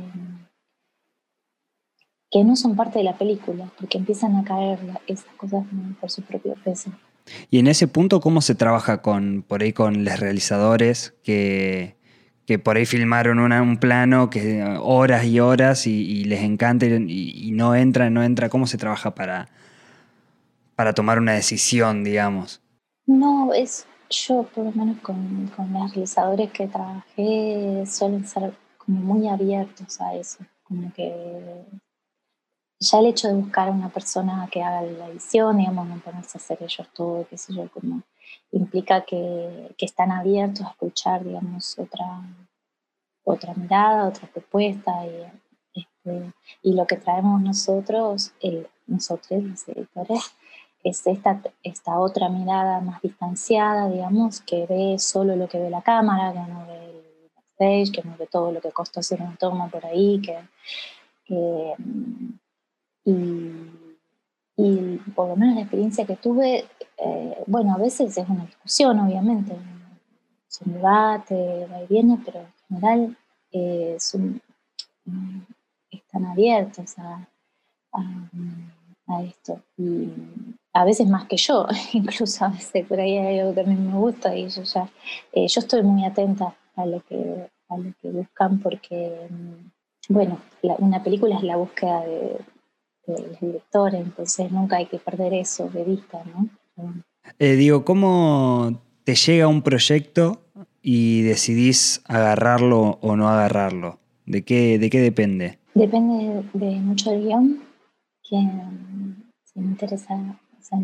que 2.31 2.43
no 2.43 2.55
son 2.55 2.75
parte 2.75 2.99
de 2.99 3.05
la 3.05 3.17
película, 3.17 3.69
porque 3.79 3.97
empiezan 3.97 4.35
a 4.35 4.43
caer 4.43 4.79
esas 5.07 5.33
cosas 5.35 5.65
por 5.99 6.09
su 6.09 6.21
propio 6.21 6.55
peso. 6.63 6.91
Y 7.49 7.59
en 7.59 7.67
ese 7.67 7.87
punto, 7.87 8.19
¿cómo 8.19 8.41
se 8.41 8.55
trabaja 8.55 9.01
con 9.01 9.43
por 9.47 9.61
ahí 9.61 9.73
con 9.73 10.03
los 10.03 10.19
realizadores 10.19 11.13
que, 11.23 11.95
que 12.45 12.57
por 12.57 12.77
ahí 12.77 12.85
filmaron 12.85 13.39
un 13.39 13.77
plano 13.77 14.29
que 14.29 14.63
horas 14.81 15.25
y 15.25 15.39
horas 15.39 15.85
y, 15.85 16.23
les 16.23 16.41
encanta 16.41 16.87
y, 16.87 17.51
no 17.53 17.75
entra, 17.75 18.09
no 18.09 18.23
entra? 18.23 18.49
¿Cómo 18.49 18.65
se 18.65 18.77
trabaja 18.77 19.13
para, 19.13 19.49
para 20.75 20.93
tomar 20.93 21.19
una 21.19 21.33
decisión, 21.33 22.03
digamos? 22.03 22.61
No, 23.05 23.53
es 23.53 23.85
yo 24.09 24.43
por 24.43 24.65
lo 24.65 24.71
menos 24.71 24.99
con, 25.01 25.47
con 25.55 25.71
los 25.71 25.91
realizadores 25.91 26.51
que 26.51 26.67
trabajé 26.67 27.83
suelen 27.85 28.27
ser 28.27 28.53
como 28.77 28.99
muy 28.99 29.27
abiertos 29.27 30.01
a 30.01 30.15
eso, 30.15 30.39
como 30.63 30.91
que 30.93 31.65
ya 32.79 32.99
el 32.99 33.07
hecho 33.07 33.27
de 33.27 33.35
buscar 33.35 33.67
a 33.67 33.71
una 33.71 33.89
persona 33.89 34.47
que 34.51 34.63
haga 34.63 34.81
la 34.81 35.07
edición, 35.09 35.57
digamos, 35.57 35.87
no 35.87 35.99
ponerse 35.99 36.37
a 36.37 36.41
hacer 36.41 36.57
ellos 36.61 36.87
todo, 36.93 37.27
qué 37.29 37.37
sé 37.37 37.53
yo, 37.53 37.69
como 37.71 38.03
implica 38.51 39.03
que, 39.05 39.75
que 39.77 39.85
están 39.85 40.11
abiertos 40.11 40.65
a 40.65 40.69
escuchar, 40.69 41.23
digamos, 41.23 41.77
otra, 41.77 42.21
otra 43.23 43.53
mirada, 43.53 44.07
otra 44.07 44.27
propuesta 44.27 45.05
y, 45.05 45.79
este, 45.79 46.33
y 46.63 46.73
lo 46.73 46.87
que 46.87 46.95
traemos 46.95 47.41
nosotros, 47.41 48.33
el, 48.39 48.67
nosotros 48.87 49.43
los 49.43 49.67
editores, 49.67 50.23
es 50.83 51.05
esta, 51.07 51.41
esta 51.63 51.99
otra 51.99 52.29
mirada 52.29 52.79
más 52.81 53.01
distanciada, 53.01 53.89
digamos, 53.89 54.41
que 54.41 54.65
ve 54.65 54.97
solo 54.99 55.35
lo 55.35 55.47
que 55.47 55.59
ve 55.59 55.69
la 55.69 55.81
cámara, 55.81 56.31
que 56.31 56.51
no 56.51 56.65
ve 56.67 56.85
el 56.85 57.31
backstage, 57.35 57.91
que 57.91 58.07
no 58.07 58.15
ve 58.17 58.27
todo 58.27 58.51
lo 58.51 58.61
que 58.61 58.71
costó 58.71 59.01
hacer 59.01 59.21
una 59.21 59.35
toma 59.35 59.67
por 59.69 59.85
ahí, 59.85 60.21
que, 60.21 60.37
y, 63.05 63.13
y, 64.55 64.97
por 65.15 65.27
lo 65.29 65.35
menos 65.35 65.55
la 65.55 65.61
experiencia 65.61 66.05
que 66.05 66.15
tuve, 66.15 66.65
eh, 66.97 67.43
bueno, 67.47 67.75
a 67.75 67.77
veces 67.77 68.17
es 68.17 68.29
una 68.29 68.45
discusión, 68.45 68.99
obviamente, 68.99 69.55
es 70.49 70.61
un 70.61 70.73
debate, 70.73 71.67
va 71.71 71.83
y 71.83 71.87
viene, 71.87 72.19
pero 72.25 72.39
en 72.39 72.53
general 72.67 73.17
eh, 73.51 73.97
están 75.91 76.25
abiertos 76.25 76.97
a, 76.97 77.27
a 79.07 79.23
esto. 79.23 79.61
A 80.73 80.85
veces 80.85 81.07
más 81.07 81.27
que 81.27 81.37
yo, 81.37 81.67
incluso 81.93 82.45
a 82.45 82.49
veces 82.49 82.85
por 82.85 82.99
ahí 82.99 83.17
hay 83.17 83.39
algo 83.39 83.53
que 83.53 83.61
a 83.61 83.65
mí 83.65 83.75
me 83.75 83.97
gusta 83.97 84.35
y 84.35 84.49
yo 84.49 84.63
ya, 84.63 84.89
eh, 85.33 85.47
yo 85.47 85.59
estoy 85.59 85.83
muy 85.83 86.05
atenta 86.05 86.55
a 86.75 86.85
lo 86.85 87.01
que, 87.01 87.49
a 87.69 87.77
lo 87.77 87.93
que 88.01 88.09
buscan 88.09 88.59
porque, 88.59 89.27
mm, 89.29 90.13
bueno, 90.13 90.39
una 90.79 91.03
película 91.03 91.35
es 91.37 91.43
la 91.43 91.57
búsqueda 91.57 92.01
de, 92.01 92.37
los 93.07 93.39
directores, 93.39 94.01
entonces 94.01 94.51
nunca 94.51 94.77
hay 94.77 94.85
que 94.85 94.99
perder 94.99 95.33
eso 95.33 95.67
de 95.69 95.83
vista, 95.83 96.21
¿no? 96.25 96.47
Eh, 97.39 97.53
digo, 97.53 97.83
¿cómo 97.83 98.83
te 99.03 99.15
llega 99.15 99.47
un 99.47 99.63
proyecto 99.63 100.43
y 100.83 101.23
decidís 101.23 102.03
agarrarlo 102.05 102.99
o 103.01 103.15
no 103.15 103.27
agarrarlo? 103.27 103.97
¿De 104.27 104.43
qué, 104.43 104.77
de 104.77 104.91
qué 104.91 104.99
depende? 104.99 105.57
Depende 105.73 106.43
de 106.53 106.75
mucho 106.81 107.09
del 107.09 107.23
guion, 107.23 107.63
que 108.29 108.37
mm, 108.37 109.23
si 109.43 109.59
me 109.59 109.65
interesa 109.71 110.39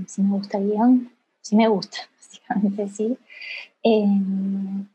si 0.08 0.22
me 0.22 0.38
gusta 0.38 0.58
el 0.58 0.70
guion, 0.70 1.12
si 1.42 1.56
me 1.56 1.68
gusta, 1.68 1.98
básicamente 2.18 2.88
sí. 2.90 3.18
Em, 3.84 4.88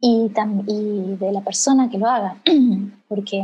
y, 0.00 0.30
y, 0.66 1.16
de 1.16 1.32
la 1.32 1.40
persona 1.40 1.88
que 1.88 1.98
lo 1.98 2.06
haga, 2.06 2.36
porque 3.08 3.38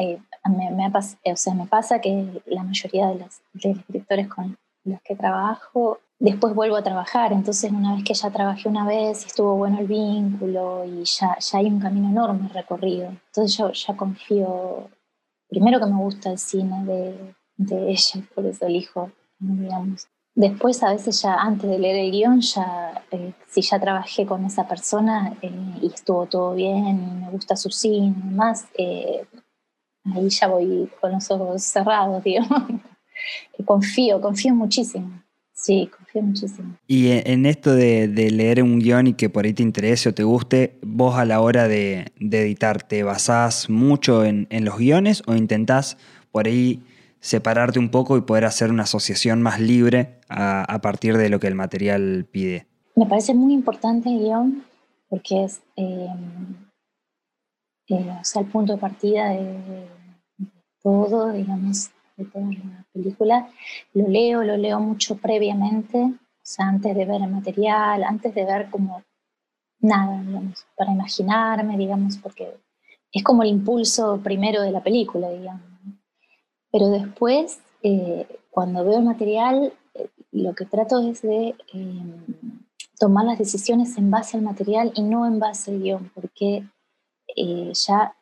eh, 0.00 0.18
me, 0.48 0.70
me, 0.70 0.86
o 1.32 1.36
sea, 1.36 1.54
me 1.54 1.66
pasa 1.66 2.00
que 2.00 2.42
la 2.46 2.62
mayoría 2.62 3.08
de 3.08 3.16
los, 3.16 3.40
de 3.52 3.74
los 3.74 3.86
directores 3.86 4.28
con 4.28 4.56
los 4.84 5.00
que 5.02 5.16
trabajo, 5.16 5.98
después 6.18 6.54
vuelvo 6.54 6.76
a 6.76 6.82
trabajar, 6.82 7.32
entonces 7.32 7.70
una 7.70 7.94
vez 7.94 8.04
que 8.04 8.14
ya 8.14 8.30
trabajé 8.30 8.68
una 8.68 8.86
vez 8.86 9.26
estuvo 9.26 9.56
bueno 9.56 9.80
el 9.80 9.86
vínculo 9.86 10.84
y 10.84 11.04
ya, 11.04 11.36
ya 11.38 11.58
hay 11.58 11.66
un 11.66 11.80
camino 11.80 12.08
enorme 12.08 12.48
recorrido, 12.48 13.08
entonces 13.08 13.56
yo 13.56 13.72
ya 13.72 13.96
confío, 13.96 14.88
primero 15.48 15.78
que 15.80 15.86
me 15.86 15.96
gusta 15.96 16.30
el 16.30 16.38
cine 16.38 16.84
de, 16.84 17.34
de 17.56 17.90
ella, 17.90 18.22
por 18.34 18.46
eso 18.46 18.66
elijo 18.66 19.10
Después, 20.34 20.82
a 20.82 20.92
veces 20.92 21.20
ya 21.22 21.34
antes 21.34 21.68
de 21.68 21.78
leer 21.78 21.96
el 21.96 22.12
guion, 22.12 22.40
ya, 22.40 23.04
eh, 23.10 23.32
si 23.48 23.62
ya 23.62 23.80
trabajé 23.80 24.26
con 24.26 24.44
esa 24.44 24.68
persona 24.68 25.36
eh, 25.42 25.50
y 25.82 25.86
estuvo 25.86 26.26
todo 26.26 26.54
bien 26.54 26.86
y 26.86 27.24
me 27.24 27.30
gusta 27.30 27.56
su 27.56 27.70
cine 27.70 28.14
y 28.16 28.28
demás, 28.28 28.66
eh, 28.78 29.24
ahí 30.14 30.28
ya 30.28 30.46
voy 30.46 30.88
con 31.00 31.12
los 31.12 31.30
ojos 31.30 31.62
cerrados, 31.62 32.22
digamos. 32.24 32.62
confío, 33.64 34.20
confío 34.20 34.54
muchísimo. 34.54 35.22
Sí, 35.52 35.90
confío 35.94 36.22
muchísimo. 36.22 36.76
Y 36.86 37.08
en 37.10 37.44
esto 37.44 37.74
de, 37.74 38.08
leer 38.08 38.62
un 38.62 38.78
guion 38.78 39.08
y 39.08 39.12
que 39.12 39.28
por 39.28 39.44
ahí 39.44 39.52
te 39.52 39.62
interese 39.62 40.08
o 40.08 40.14
te 40.14 40.22
guste, 40.22 40.78
vos 40.80 41.16
a 41.16 41.26
la 41.26 41.40
hora 41.40 41.68
de, 41.68 42.12
editar, 42.18 42.82
¿te 42.82 43.02
basás 43.02 43.68
mucho 43.68 44.24
en, 44.24 44.46
en 44.48 44.64
los 44.64 44.78
guiones 44.78 45.22
o 45.26 45.34
intentás 45.34 45.98
por 46.32 46.46
ahí 46.46 46.82
separarte 47.20 47.78
un 47.78 47.90
poco 47.90 48.16
y 48.16 48.22
poder 48.22 48.44
hacer 48.44 48.70
una 48.70 48.84
asociación 48.84 49.42
más 49.42 49.60
libre 49.60 50.20
a, 50.28 50.80
partir 50.80 51.16
de 51.16 51.28
lo 51.28 51.38
que 51.38 51.46
el 51.46 51.54
material 51.54 52.26
pide. 52.30 52.66
Me 52.96 53.06
parece 53.06 53.34
muy 53.34 53.52
importante 53.52 54.10
guion 54.10 54.64
porque 55.08 55.44
es 55.44 55.60
eh, 55.76 56.08
eh, 57.88 58.18
el 58.36 58.46
punto 58.46 58.74
de 58.74 58.78
partida 58.78 59.30
de, 59.30 59.86
todo, 60.82 61.32
digamos, 61.32 61.90
de 62.16 62.24
toda 62.24 62.46
la 62.46 62.84
película. 62.92 63.48
Lo 63.92 64.08
leo, 64.08 64.42
lo 64.42 64.56
leo 64.56 64.80
mucho 64.80 65.16
previamente, 65.16 65.98
o 65.98 66.42
sea, 66.42 66.68
antes 66.68 66.96
de 66.96 67.04
ver 67.04 67.20
el 67.20 67.30
material, 67.30 68.04
antes 68.04 68.34
de 68.34 68.44
ver 68.44 68.70
como 68.70 69.02
nada, 69.80 70.22
digamos, 70.22 70.66
para 70.76 70.92
imaginarme, 70.92 71.76
digamos, 71.76 72.16
porque 72.18 72.54
es 73.12 73.22
como 73.22 73.42
el 73.42 73.50
impulso 73.50 74.20
primero 74.22 74.62
de 74.62 74.70
la 74.70 74.82
película, 74.82 75.28
digamos. 75.30 75.69
Pero 76.72 76.88
después, 76.90 77.60
eh, 77.82 78.26
cuando 78.50 78.84
veo 78.84 78.98
el 78.98 79.04
material, 79.04 79.72
eh, 79.94 80.08
lo 80.32 80.54
que 80.54 80.64
trato 80.64 81.00
es 81.00 81.22
de 81.22 81.54
em, 81.72 82.24
tomar 82.98 83.24
las 83.24 83.38
decisiones 83.38 83.96
en 83.98 84.10
base 84.10 84.36
al 84.36 84.42
material 84.42 84.92
y 84.94 85.02
no 85.02 85.26
en 85.26 85.38
base 85.38 85.70
al 85.72 85.80
guion, 85.80 86.10
porque 86.14 86.64
eh, 87.36 87.72
ya 87.74 88.14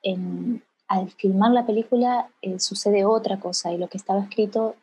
al 0.88 1.10
filmar 1.10 1.50
la 1.52 1.66
película 1.66 2.30
sucede 2.58 3.04
otra 3.04 3.38
cosa 3.40 3.72
y 3.72 3.78
lo 3.78 3.88
que 3.88 3.98
estaba 3.98 4.20
escrito 4.20 4.76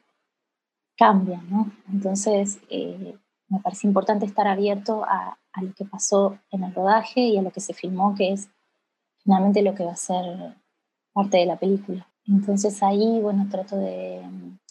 cambia, 0.98 1.42
¿no? 1.50 1.72
Entonces, 1.92 2.60
me 2.70 3.60
parece 3.64 3.88
importante 3.88 4.26
estar 4.26 4.48
abierto 4.48 5.04
a, 5.04 5.38
a, 5.54 5.62
lo 5.62 5.74
que 5.74 5.86
pasó 5.86 6.38
en 6.52 6.64
el 6.64 6.74
rodaje 6.74 7.22
y 7.22 7.38
a 7.38 7.42
lo 7.42 7.52
que 7.52 7.60
se 7.60 7.74
filmó, 7.74 8.16
que 8.16 8.34
es 8.34 8.50
finalmente 9.24 9.62
lo 9.62 9.74
que 9.74 9.86
va 9.86 9.94
a 9.94 9.96
ser 9.96 10.56
parte 11.14 11.38
de 11.38 11.46
la 11.46 11.58
película. 11.58 12.08
Entonces 12.28 12.82
ahí, 12.84 13.20
bueno, 13.22 13.48
trato 13.50 13.78
de... 13.78 14.22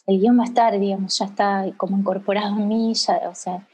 El 0.07 0.21
guion 0.21 0.39
va 0.39 0.43
a 0.43 0.47
estar, 0.47 0.79
digamos, 0.79 1.19
ya 1.19 1.25
está 1.25 1.65
como 1.77 1.97
incorporado 1.97 2.57
en 2.59 2.69
mí, 2.69 2.93
ya, 2.95 3.23
o 3.31 3.35
sea, 3.35 3.67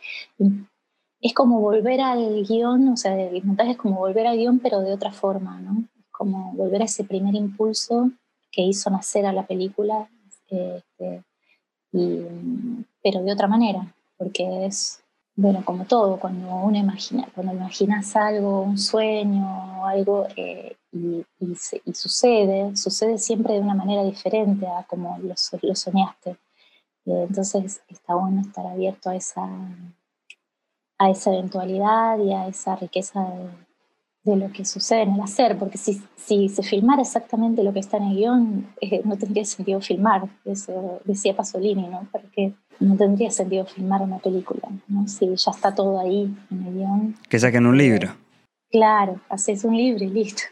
es 1.20 1.34
como 1.34 1.60
volver 1.60 2.00
al 2.00 2.44
guion, 2.44 2.88
o 2.88 2.96
sea, 2.96 3.20
el 3.20 3.42
montaje 3.44 3.72
es 3.72 3.76
como 3.76 3.96
volver 3.96 4.26
al 4.26 4.37
guion, 4.37 4.60
pero 4.60 4.80
de 4.80 4.92
otra 4.92 5.12
forma, 5.12 5.58
¿no? 5.60 5.84
Es 5.99 6.06
como 6.12 6.52
volver 6.52 6.82
a 6.82 6.84
ese 6.84 7.02
primer 7.04 7.34
impulso 7.34 8.10
que 8.52 8.62
hizo 8.62 8.90
nacer 8.90 9.26
a 9.26 9.32
la 9.32 9.46
película, 9.46 10.08
este, 10.28 10.84
pero 13.02 13.22
de 13.22 13.32
otra 13.32 13.49
manera, 13.49 13.92
porque 14.16 14.66
es, 14.66 15.02
bueno, 15.34 15.64
como 15.64 15.84
todo, 15.84 16.18
cuando 16.20 16.54
uno 16.54 16.78
imagina, 16.78 17.26
cuando 17.34 17.52
imaginas 17.52 18.14
algo, 18.14 18.62
un 18.62 18.78
sueño, 18.78 19.69
algo, 19.87 20.26
eh, 20.37 20.76
y, 20.92 21.25
sucede, 21.92 22.76
sucede 22.76 23.18
siempre 23.18 23.54
de 23.54 23.60
una 23.60 23.75
manera 23.75 24.04
diferente 24.04 24.66
a 24.66 24.84
como 24.84 25.18
lo, 25.18 25.34
lo 25.62 25.75
soñaste. 25.75 26.37
Entonces 27.06 27.82
está 27.88 28.14
bueno 28.14 28.40
estar 28.40 28.66
abierto 28.66 29.10
a 29.10 29.16
esa, 29.16 29.49
a 30.99 31.10
esa 31.10 31.32
eventualidad 31.32 32.18
y 32.18 32.32
a 32.32 32.46
esa 32.46 32.76
riqueza 32.76 33.26
de, 34.25 34.37
lo 34.37 34.52
que 34.52 34.64
sucede 34.64 35.02
en 35.02 35.14
el 35.14 35.20
hacer, 35.22 35.58
porque 35.58 35.76
si, 35.76 36.00
si 36.14 36.49
se 36.49 36.62
filmara 36.62 37.02
exactamente 37.02 37.64
lo 37.64 37.72
que 37.72 37.80
está 37.80 37.96
en 37.96 38.04
el 38.04 38.16
guion, 38.16 38.66
eh, 38.80 39.00
no 39.04 39.16
tendría 39.16 39.44
sentido 39.44 39.80
filmar, 39.80 40.28
eso 40.44 41.00
decía 41.04 41.34
Pasolini, 41.34 41.88
¿no? 41.88 42.06
Porque 42.12 42.52
no 42.78 42.96
tendría 42.96 43.32
sentido 43.32 43.66
filmar 43.66 44.02
una 44.02 44.18
película, 44.18 44.68
¿no? 44.87 45.08
Si 45.08 45.26
ya 45.26 45.50
está 45.50 45.75
todo 45.75 45.99
ahí 45.99 46.32
en 46.50 46.66
el 46.66 46.75
guion. 46.75 47.16
Que 47.28 47.40
saquen 47.40 47.66
un 47.66 47.76
libro. 47.76 48.14
Claro, 48.70 49.20
haces 49.28 49.64
un 49.64 49.76
libro 49.76 50.04
y 50.04 50.08
listo. 50.08 50.42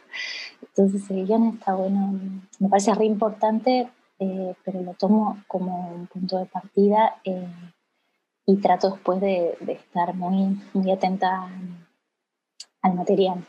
Entonces 0.61 1.09
el 1.11 1.27
guion 1.27 1.57
está 1.59 1.75
bueno, 1.75 2.19
me 2.59 2.69
parece 2.69 2.95
re 2.95 3.05
importante, 3.05 3.89
eh, 4.19 4.55
pero 4.65 4.83
lo 4.83 4.95
tomo 4.95 5.43
como 5.47 5.95
un 5.95 6.07
punto 6.09 6.39
de 6.39 6.47
partida 6.47 7.17
eh, 7.25 7.47
y 8.47 8.57
trato 8.57 8.91
después 8.91 9.21
de, 9.21 9.57
estar 9.69 10.15
muy, 10.15 10.61
muy 10.73 10.91
atenta 10.91 11.49
al 12.83 12.95
material, 12.95 13.45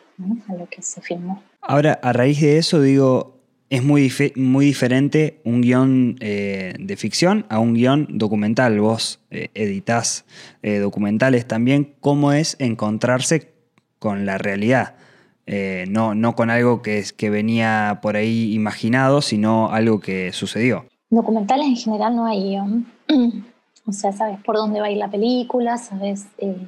a 0.48 0.54
lo 0.54 0.68
que 0.68 0.82
se 0.82 1.02
filmó. 1.02 1.42
Ahora, 1.62 2.00
a 2.04 2.14
raíz 2.14 2.42
de 2.42 2.58
eso, 2.58 2.82
digo, 2.82 3.38
es 3.70 3.84
muy, 3.84 4.12
muy 4.36 4.66
diferente 4.66 5.42
un 5.46 5.62
guion 5.62 6.16
eh, 6.20 6.74
de 6.80 6.98
ficción 6.98 7.46
a 7.50 7.60
un 7.60 7.74
guion 7.74 8.08
documental. 8.18 8.80
Vos 8.80 9.20
editas 9.30 10.26
documentales 10.62 11.48
también. 11.48 11.96
¿Cómo 12.00 12.34
es 12.34 12.56
encontrarse 12.60 13.59
con 14.00 14.26
la 14.26 14.38
realidad? 14.38 14.96
Eh, 15.46 15.86
no, 15.90 16.16
no 16.16 16.36
con 16.36 16.50
algo 16.50 16.82
que, 16.82 17.04
que 17.18 17.30
venía 17.30 18.00
por 18.02 18.16
ahí 18.16 18.54
imaginado, 18.54 19.22
sino 19.22 19.72
algo 19.72 20.00
que 20.00 20.32
sucedió. 20.32 20.86
Documentales 21.10 21.68
en 21.68 21.76
general 21.76 22.16
no 22.16 22.26
hay 22.26 22.44
guion. 22.44 22.86
o 23.86 23.92
sea, 23.92 24.12
sabes 24.12 24.40
por 24.44 24.56
dónde 24.56 24.80
va 24.80 24.88
a 24.88 24.92
ir 24.92 24.98
la 24.98 25.10
película, 25.10 25.78
sabes, 25.78 26.28
eh, 26.38 26.68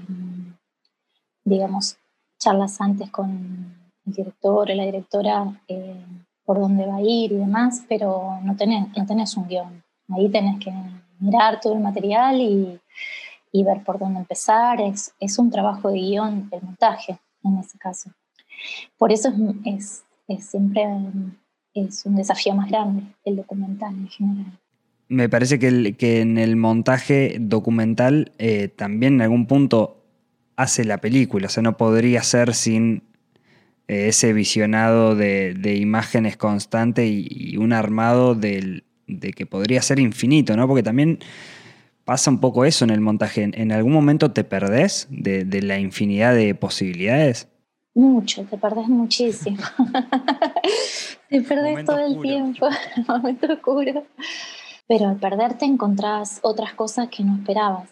digamos, 1.44 1.98
charlas 2.40 2.82
antes 2.82 3.12
con 3.12 3.76
el 4.06 4.14
director 4.14 4.72
o 4.72 4.74
la 4.74 4.86
directora 4.86 5.46
eh, 5.68 6.04
por 6.44 6.60
dónde 6.60 6.88
va 6.88 6.96
a 6.96 7.02
ir 7.02 7.32
y 7.32 7.36
demás, 7.36 7.86
pero 7.88 8.40
no 8.44 8.56
tenés, 8.56 8.88
no 8.98 9.06
tenés 9.06 9.38
un 9.38 9.48
guion. 9.48 9.84
Ahí 10.10 10.28
tenés 10.30 10.60
que 10.60 10.74
mirar 11.20 11.62
todo 11.62 11.74
el 11.74 11.80
material 11.82 12.42
y, 12.42 12.81
y 13.52 13.64
ver 13.64 13.84
por 13.84 14.00
dónde 14.00 14.20
empezar. 14.20 14.82
Es, 14.82 15.14
es 15.20 15.38
un 15.40 15.50
trabajo 15.50 15.90
de 15.90 16.00
guion 16.00 16.50
el 16.52 16.62
montaje 16.62 17.20
en 17.44 17.58
ese 17.58 17.78
caso. 17.78 18.12
Por 18.98 19.12
eso 19.12 19.34
es, 19.66 20.04
siempre 20.40 20.86
es 21.74 22.06
un 22.06 22.16
desafío 22.16 22.54
más 22.54 22.70
grande 22.70 23.04
el 23.26 23.36
documental 23.36 23.94
en 23.94 24.08
general. 24.08 24.60
Me 25.08 25.28
parece 25.28 25.60
que, 25.60 25.96
que 25.98 26.22
en 26.22 26.38
el 26.38 26.56
montaje 26.56 27.38
documental 27.40 28.32
eh, 28.38 28.70
también 28.70 29.16
en 29.16 29.22
algún 29.24 29.46
punto 29.46 30.06
hace 30.56 30.86
la 30.86 31.00
película, 31.00 31.48
o 31.48 31.50
sea, 31.50 31.64
no 31.64 31.76
podría 31.76 32.24
ser 32.24 32.54
sin 32.54 33.04
eh, 33.88 34.08
ese 34.08 34.32
visionado 34.32 35.16
de, 35.16 35.76
imágenes 35.76 36.38
constante 36.38 37.08
y, 37.08 37.58
un 37.58 37.74
armado 37.74 38.36
de 38.36 38.84
que 39.36 39.46
podría 39.46 39.82
ser 39.82 40.00
infinito, 40.00 40.56
¿no? 40.56 40.68
Porque 40.68 40.84
también 40.84 41.20
pasa 42.12 42.30
un 42.30 42.42
poco 42.42 42.66
eso 42.66 42.84
en 42.84 42.90
el 42.90 43.00
montaje. 43.00 43.50
¿En 43.54 43.72
algún 43.72 43.94
momento 43.94 44.34
te 44.34 44.44
perdés 44.44 45.08
de, 45.10 45.46
de 45.46 45.62
la 45.62 45.80
infinidad 45.80 46.36
de 46.36 46.54
posibilidades? 46.54 47.48
Mucho, 47.94 48.44
te 48.44 48.58
perdés 48.58 48.90
muchísimo. 48.90 49.56
te 51.30 51.40
perdés 51.40 51.86
todo 51.86 52.06
el 52.06 52.20
tiempo, 52.20 52.68
momento 53.08 53.54
oscuro. 53.54 54.04
Pero 54.90 55.08
al 55.08 55.16
perderte 55.20 55.64
encontrás 55.64 56.42
otras 56.44 56.74
cosas 56.74 57.08
que 57.08 57.24
no 57.24 57.38
esperabas. 57.38 57.88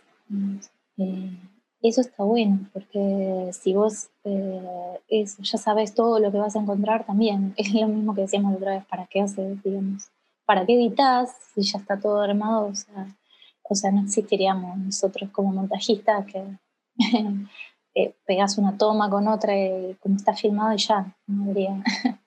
Eh, 0.98 1.38
eso 1.82 2.02
está 2.02 2.26
bueno, 2.26 2.60
porque 2.74 3.52
si 3.54 3.74
vos 3.74 4.10
eh, 4.26 5.26
ya 5.40 5.58
sabes 5.58 5.94
todo 5.94 6.20
lo 6.20 6.30
que 6.30 6.40
vas 6.40 6.58
a 6.58 6.60
encontrar 6.60 7.06
también, 7.06 7.54
es 7.58 7.74
lo 7.74 7.88
mismo 7.88 8.14
que 8.14 8.24
decíamos 8.24 8.58
otra 8.58 8.72
vez, 8.74 8.86
¿para 8.86 9.08
qué 9.08 9.22
haces, 9.22 9.64
digamos? 9.64 10.10
¿Para 10.46 10.66
qué 10.66 10.74
editas 10.74 11.34
si 11.56 11.62
ya 11.62 11.80
está 11.80 11.98
todo 11.98 12.20
armado? 12.20 12.66
O 12.66 12.76
sea, 12.76 13.16
o 13.70 13.76
sea 13.76 13.92
no 13.92 14.02
existiríamos 14.02 14.78
nosotros 14.78 15.30
como 15.32 15.54
montajistas 15.54 16.26
que 16.26 16.44
eh, 17.96 18.16
pegas 18.26 18.58
una 18.58 18.78
toma 18.78 19.10
con 19.10 19.28
otra, 19.28 19.58
y 19.58 19.96
como 20.02 20.16
está 20.16 20.34
filmado 20.34 20.74
y 20.74 20.78
ya, 20.78 21.16
no 21.28 21.46
habría. 21.46 21.84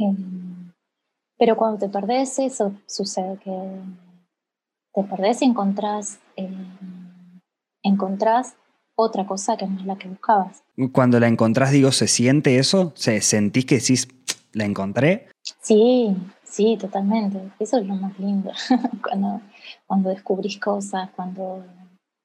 Em, 0.00 0.72
pero 1.36 1.56
cuando 1.56 1.78
te 1.78 1.88
perdés, 1.88 2.38
eso 2.38 2.72
sucede, 2.86 3.36
que 3.38 3.50
te 4.94 5.02
perdés 5.02 5.42
y 5.42 5.46
encontrás, 5.46 6.20
encontrás 7.82 8.54
otra 8.94 9.26
cosa 9.26 9.56
que 9.56 9.66
no 9.66 9.78
es 9.78 9.86
la 9.86 9.96
que 9.96 10.08
buscabas. 10.08 10.62
Cuando 10.92 11.20
la 11.20 11.28
encontrás, 11.28 11.70
digo, 11.70 11.92
¿se 11.92 12.08
siente 12.08 12.58
eso? 12.58 12.92
¿Se 12.96 13.20
¿Sentís 13.20 13.64
que 13.64 13.76
decís, 13.76 14.08
la 14.52 14.64
encontré? 14.64 15.28
Sí, 15.60 16.16
sí, 16.42 16.76
totalmente. 16.76 17.40
Eso 17.60 17.78
es 17.78 17.86
lo 17.86 17.94
más 17.94 18.18
lindo. 18.18 18.50
cuando, 19.02 19.40
cuando 19.86 20.10
descubrís 20.10 20.58
cosas, 20.58 21.10
cuando 21.16 21.64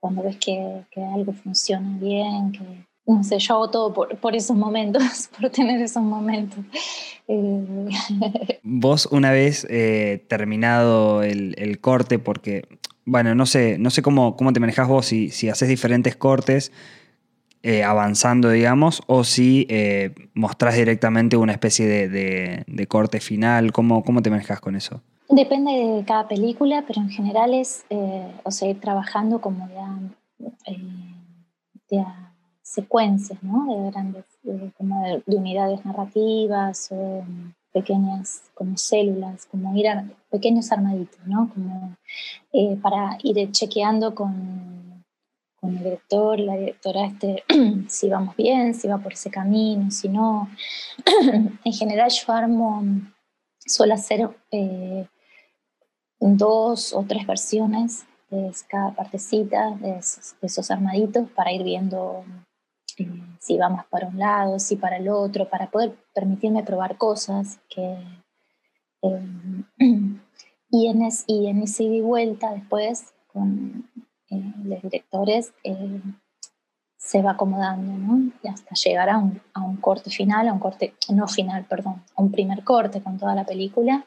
cuando 0.03 0.21
ves 0.21 0.35
que, 0.35 0.83
algo 1.15 1.31
funciona 1.31 1.97
bien, 1.97 2.51
que, 2.51 2.59
no 3.05 3.23
sé, 3.23 3.39
yo 3.39 3.53
hago 3.53 3.69
todo 3.69 3.93
por, 3.93 4.35
esos 4.35 4.57
momentos, 4.57 5.29
por 5.39 5.49
tener 5.49 5.81
esos 5.81 6.03
momentos. 6.03 6.59
Eh, 7.29 7.87
vos 8.63 9.07
una 9.11 9.31
vez 9.31 9.65
eh, 9.69 10.25
terminado 10.27 11.23
el, 11.23 11.79
corte, 11.79 12.19
porque, 12.19 12.67
bueno, 13.05 13.33
no 13.33 13.45
sé, 13.45 13.77
no 13.77 13.91
sé 13.91 14.01
cómo, 14.01 14.35
cómo 14.35 14.51
te 14.51 14.59
manejas 14.59 14.89
vos, 14.89 15.05
si, 15.05 15.29
si 15.29 15.47
haces 15.47 15.69
diferentes 15.69 16.17
cortes 16.17 16.73
eh, 17.63 17.83
avanzando, 17.83 18.49
digamos, 18.49 19.01
o 19.07 19.23
si 19.23 19.67
mostrás 20.33 20.75
directamente 20.75 21.37
una 21.37 21.53
especie 21.53 21.87
de, 21.87 22.87
corte 22.87 23.19
final, 23.19 23.71
¿cómo, 23.71 24.03
¿cómo 24.03 24.21
te 24.21 24.29
manejas 24.29 24.59
con 24.59 24.75
eso? 24.75 25.01
Depende 25.29 25.71
de 25.71 26.05
cada 26.05 26.27
película, 26.27 26.83
pero 26.85 27.01
en 27.01 27.09
general 27.09 27.53
es, 27.55 27.85
eh, 27.89 28.31
o 28.43 28.51
sea, 28.51 28.69
ir 28.69 28.79
trabajando 28.79 29.41
como 29.41 29.67
eh, 30.67 32.05
secuencias, 32.61 33.41
¿no? 33.41 33.65
De 33.65 33.89
grandes, 33.89 34.25
como 34.77 35.03
de, 35.03 35.23
unidades 35.35 35.83
narrativas 35.85 36.89
o 36.91 37.23
pequeñas 37.71 38.43
como 38.53 38.77
células, 38.77 39.47
como 39.47 39.75
ir 39.75 39.87
a 39.87 40.05
pequeños 40.29 40.71
armaditos, 40.71 41.19
¿no? 41.25 41.49
Como 41.53 41.95
eh, 42.51 42.77
para 42.81 43.17
ir 43.23 43.49
chequeando 43.51 44.13
con, 44.13 44.82
con, 45.63 45.77
el 45.77 45.83
director, 45.83 46.37
la 46.39 46.57
directora, 46.57 47.05
este, 47.05 47.45
si 47.87 48.09
vamos 48.09 48.35
bien, 48.35 48.73
si 48.73 48.89
va 48.89 48.97
por 48.97 49.13
ese 49.13 49.31
camino, 49.31 49.89
si 49.91 50.09
no. 50.09 50.49
en 51.63 51.73
general 51.73 52.11
yo 52.11 52.33
armo, 52.33 52.83
suelo 53.59 53.93
hacer 53.93 54.29
dos 56.19 56.93
o 56.93 57.05
tres 57.07 57.25
versiones 57.25 58.05
de 58.29 58.51
cada 58.67 58.93
partecita 58.93 59.71
de 59.71 59.99
esos, 60.41 60.71
armaditos 60.71 61.29
para 61.29 61.53
ir 61.53 61.63
viendo 61.63 62.25
eh, 62.97 63.07
si 63.39 63.57
va 63.57 63.69
más 63.69 63.85
para 63.87 64.07
un 64.07 64.19
lado, 64.19 64.59
si 64.59 64.75
para 64.75 64.97
el 64.97 65.07
otro, 65.07 65.49
para 65.49 65.71
poder 65.71 65.95
permitirme 66.13 66.63
probar 66.63 66.97
cosas 66.97 67.59
que... 67.69 67.97
Eh, 69.01 69.21
y, 70.69 70.87
en 70.87 71.09
y 71.27 71.47
en 71.47 71.61
ese 71.61 71.83
ida 71.83 71.95
y 71.95 72.01
vuelta 72.01 72.51
después 72.51 73.13
con 73.31 73.89
eh, 74.33 74.53
los 74.63 74.81
directores 74.81 75.53
se 76.97 77.21
va 77.21 77.31
acomodando, 77.31 77.93
¿no? 77.93 78.31
Y 78.41 78.47
hasta 78.47 78.75
llegar 78.75 79.09
a 79.09 79.17
un, 79.17 79.41
a 79.53 79.61
un, 79.61 79.77
corte 79.77 80.09
final, 80.09 80.47
a 80.47 80.53
un 80.53 80.59
corte, 80.59 80.93
no 81.09 81.27
final, 81.27 81.65
perdón, 81.65 82.03
a 82.15 82.21
un 82.21 82.31
primer 82.31 82.63
corte 82.63 83.01
con 83.01 83.17
toda 83.17 83.35
la 83.35 83.45
película 83.45 84.05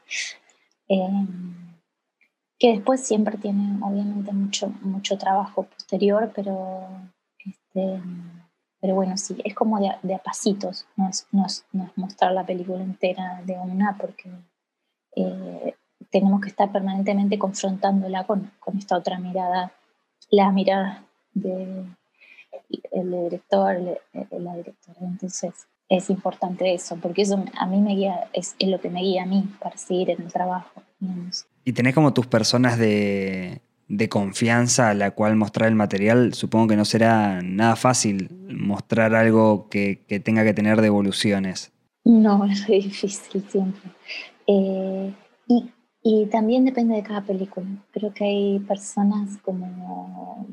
que 2.59 2.73
después 2.73 3.01
siempre 3.01 3.37
tiene 3.37 3.79
obviamente 3.83 4.33
mucho, 4.33 4.69
mucho 4.81 5.19
trabajo 5.19 5.65
posterior, 5.65 6.33
pero, 6.35 6.89
este, 7.39 8.01
pero 8.81 8.95
bueno, 8.95 9.17
sí, 9.17 9.37
es 9.45 9.55
como 9.55 9.79
de, 9.79 9.93
de 10.03 10.15
a 10.15 10.19
pasitos, 10.19 10.87
no 10.97 11.09
es, 11.09 11.27
no, 11.33 11.45
es, 11.47 11.65
mostrar 11.97 12.33
la 12.33 12.47
película 12.47 12.83
entera 12.83 13.43
de 13.45 13.59
una, 13.59 13.97
porque 13.99 14.31
eh, 15.17 15.75
tenemos 16.11 16.41
que 16.41 16.49
estar 16.49 16.73
permanentemente 16.73 17.39
confrontándola 17.39 18.25
con, 18.25 18.51
con, 18.59 18.79
esta 18.79 18.97
otra 18.97 19.19
mirada, 19.19 19.73
la 20.31 20.51
mirada 20.53 21.05
del 21.35 21.87
de, 22.93 23.21
director, 23.25 23.77
la 24.31 24.57
directora. 24.57 24.99
Entonces, 25.01 25.67
es 25.89 26.11
importante 26.11 26.75
eso, 26.75 26.97
porque 26.97 27.23
eso 27.23 27.45
a 27.57 27.67
mí 27.67 27.81
me 27.81 27.95
guía, 27.95 28.29
es, 28.33 28.57
es 28.59 28.69
lo 28.69 28.81
que 28.81 28.91
me 28.91 29.03
guía 29.03 29.23
a 29.23 29.27
mí 29.27 29.49
para 29.61 29.77
seguir 29.77 30.11
en 30.11 30.23
el 30.23 30.33
trabajo. 30.33 30.83
Y 31.65 31.73
tenés 31.73 31.95
como 31.95 32.13
tus 32.13 32.27
personas 32.27 32.79
de, 32.79 33.61
confianza 34.11 34.91
a 34.91 34.95
la 34.95 35.13
cual 35.13 35.37
mostrar 35.37 35.69
el 35.69 35.75
material. 35.75 36.35
Supongo 36.35 36.69
que 36.69 36.77
no 36.77 36.85
será 36.85 37.41
nada 37.43 37.77
fácil 37.77 38.31
mostrar 38.49 39.15
algo 39.15 39.69
que, 39.69 40.05
tenga 40.25 40.45
que 40.45 40.55
tener 40.55 40.81
devoluciones. 40.81 41.73
No, 42.05 42.45
es 42.51 42.67
difícil 42.67 43.45
siempre. 43.49 43.91
Eh, 44.49 45.13
y, 45.49 45.71
también 46.31 46.65
depende 46.65 46.95
de 46.95 47.03
cada 47.03 47.23
película. 47.23 47.67
Creo 47.91 48.13
que 48.15 48.25
hay 48.25 48.59
personas 48.61 49.39
como 49.39 50.47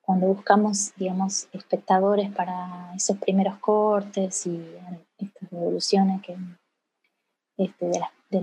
cuando 0.00 0.26
buscamos, 0.26 0.92
digamos, 0.96 1.48
espectadores 1.52 2.32
para 2.32 2.92
esos 2.96 3.16
primeros 3.18 3.58
cortes 3.58 4.46
y 4.46 4.60
estas 5.18 5.50
revoluciones 5.50 6.22
que, 6.22 6.36
este, 7.58 7.86
de, 7.86 7.98
las, 8.00 8.10
de, 8.30 8.40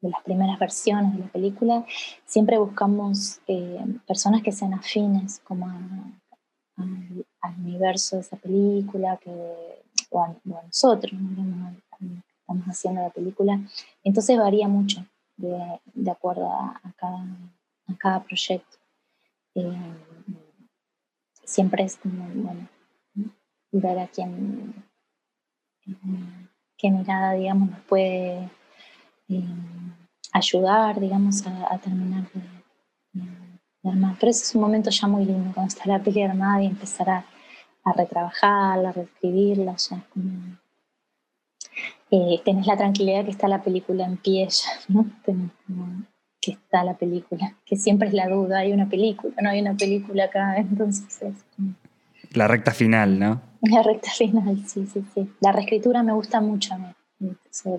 las 0.00 0.22
primeras 0.24 0.58
versiones 0.58 1.12
de 1.12 1.20
la 1.20 1.28
película, 1.28 1.84
siempre 2.24 2.58
buscamos 2.58 3.40
eh, 3.46 3.78
personas 4.06 4.42
que 4.42 4.50
sean 4.50 4.74
afines 4.74 5.40
como 5.44 5.66
al, 5.66 7.24
universo 7.58 8.16
de 8.16 8.22
esa 8.22 8.36
película, 8.36 9.18
que, 9.18 9.30
o, 10.10 10.22
a, 10.22 10.34
nosotros, 10.44 11.12
estamos 12.48 12.66
haciendo 12.66 13.02
la 13.02 13.10
película. 13.10 13.60
Entonces 14.02 14.38
varía 14.38 14.68
mucho 14.68 15.04
de, 15.36 15.80
de 15.92 16.10
acuerdo 16.10 16.50
a, 16.50 16.80
cada, 16.96 17.26
a, 17.88 17.96
cada, 17.98 18.22
proyecto. 18.24 18.78
Eh, 19.54 19.76
siempre 21.44 21.84
es 21.84 21.96
como, 21.96 22.26
bueno, 22.34 22.68
ver 23.70 23.98
a 23.98 24.06
quién, 24.06 24.82
qué 26.78 26.90
mirada, 26.90 27.32
digamos, 27.32 27.70
nos 27.70 27.80
puede 27.80 28.50
eh, 29.28 29.44
ayudar, 30.32 30.98
digamos, 30.98 31.46
a, 31.46 31.78
terminar 31.78 32.24
de, 32.32 33.90
armar. 33.90 34.16
Pero 34.18 34.30
ese 34.30 34.44
es 34.44 34.54
un 34.54 34.62
momento 34.62 34.88
ya 34.88 35.06
muy 35.06 35.26
lindo, 35.26 35.52
cuando 35.52 35.68
está 35.68 35.86
la 35.86 36.02
peli 36.02 36.22
armada 36.22 36.62
y 36.62 36.66
empezar 36.66 37.10
a, 37.10 37.24
retrabajarla, 37.96 38.90
a 38.90 38.92
reescribirla, 38.92 39.76
ya 39.76 39.96
es 39.96 40.04
como... 40.12 40.58
Eh, 42.10 42.40
tenés 42.44 42.66
la 42.66 42.76
tranquilidad 42.76 43.24
que 43.24 43.30
está 43.30 43.48
la 43.48 43.62
película 43.62 44.04
en 44.04 44.16
pie 44.16 44.48
ya, 44.48 44.70
¿no? 44.88 45.06
que 46.40 46.52
está 46.52 46.84
la 46.84 46.96
película, 46.96 47.56
que 47.66 47.76
siempre 47.76 48.08
es 48.08 48.14
la 48.14 48.28
duda, 48.28 48.60
hay 48.60 48.72
una 48.72 48.88
película, 48.88 49.34
no 49.42 49.50
hay 49.50 49.60
una 49.60 49.76
película 49.76 50.24
acá, 50.24 50.56
entonces 50.58 51.22
es 51.22 51.34
La 52.34 52.46
recta 52.46 52.72
final, 52.72 53.18
¿no? 53.18 53.42
La 53.62 53.82
recta 53.82 54.10
final, 54.10 54.64
sí, 54.66 54.86
sí, 54.86 55.04
sí. 55.14 55.28
La 55.40 55.52
reescritura 55.52 56.02
me 56.02 56.12
gusta 56.12 56.40
mucho 56.40 56.74
a 56.74 56.78
mí 56.78 56.86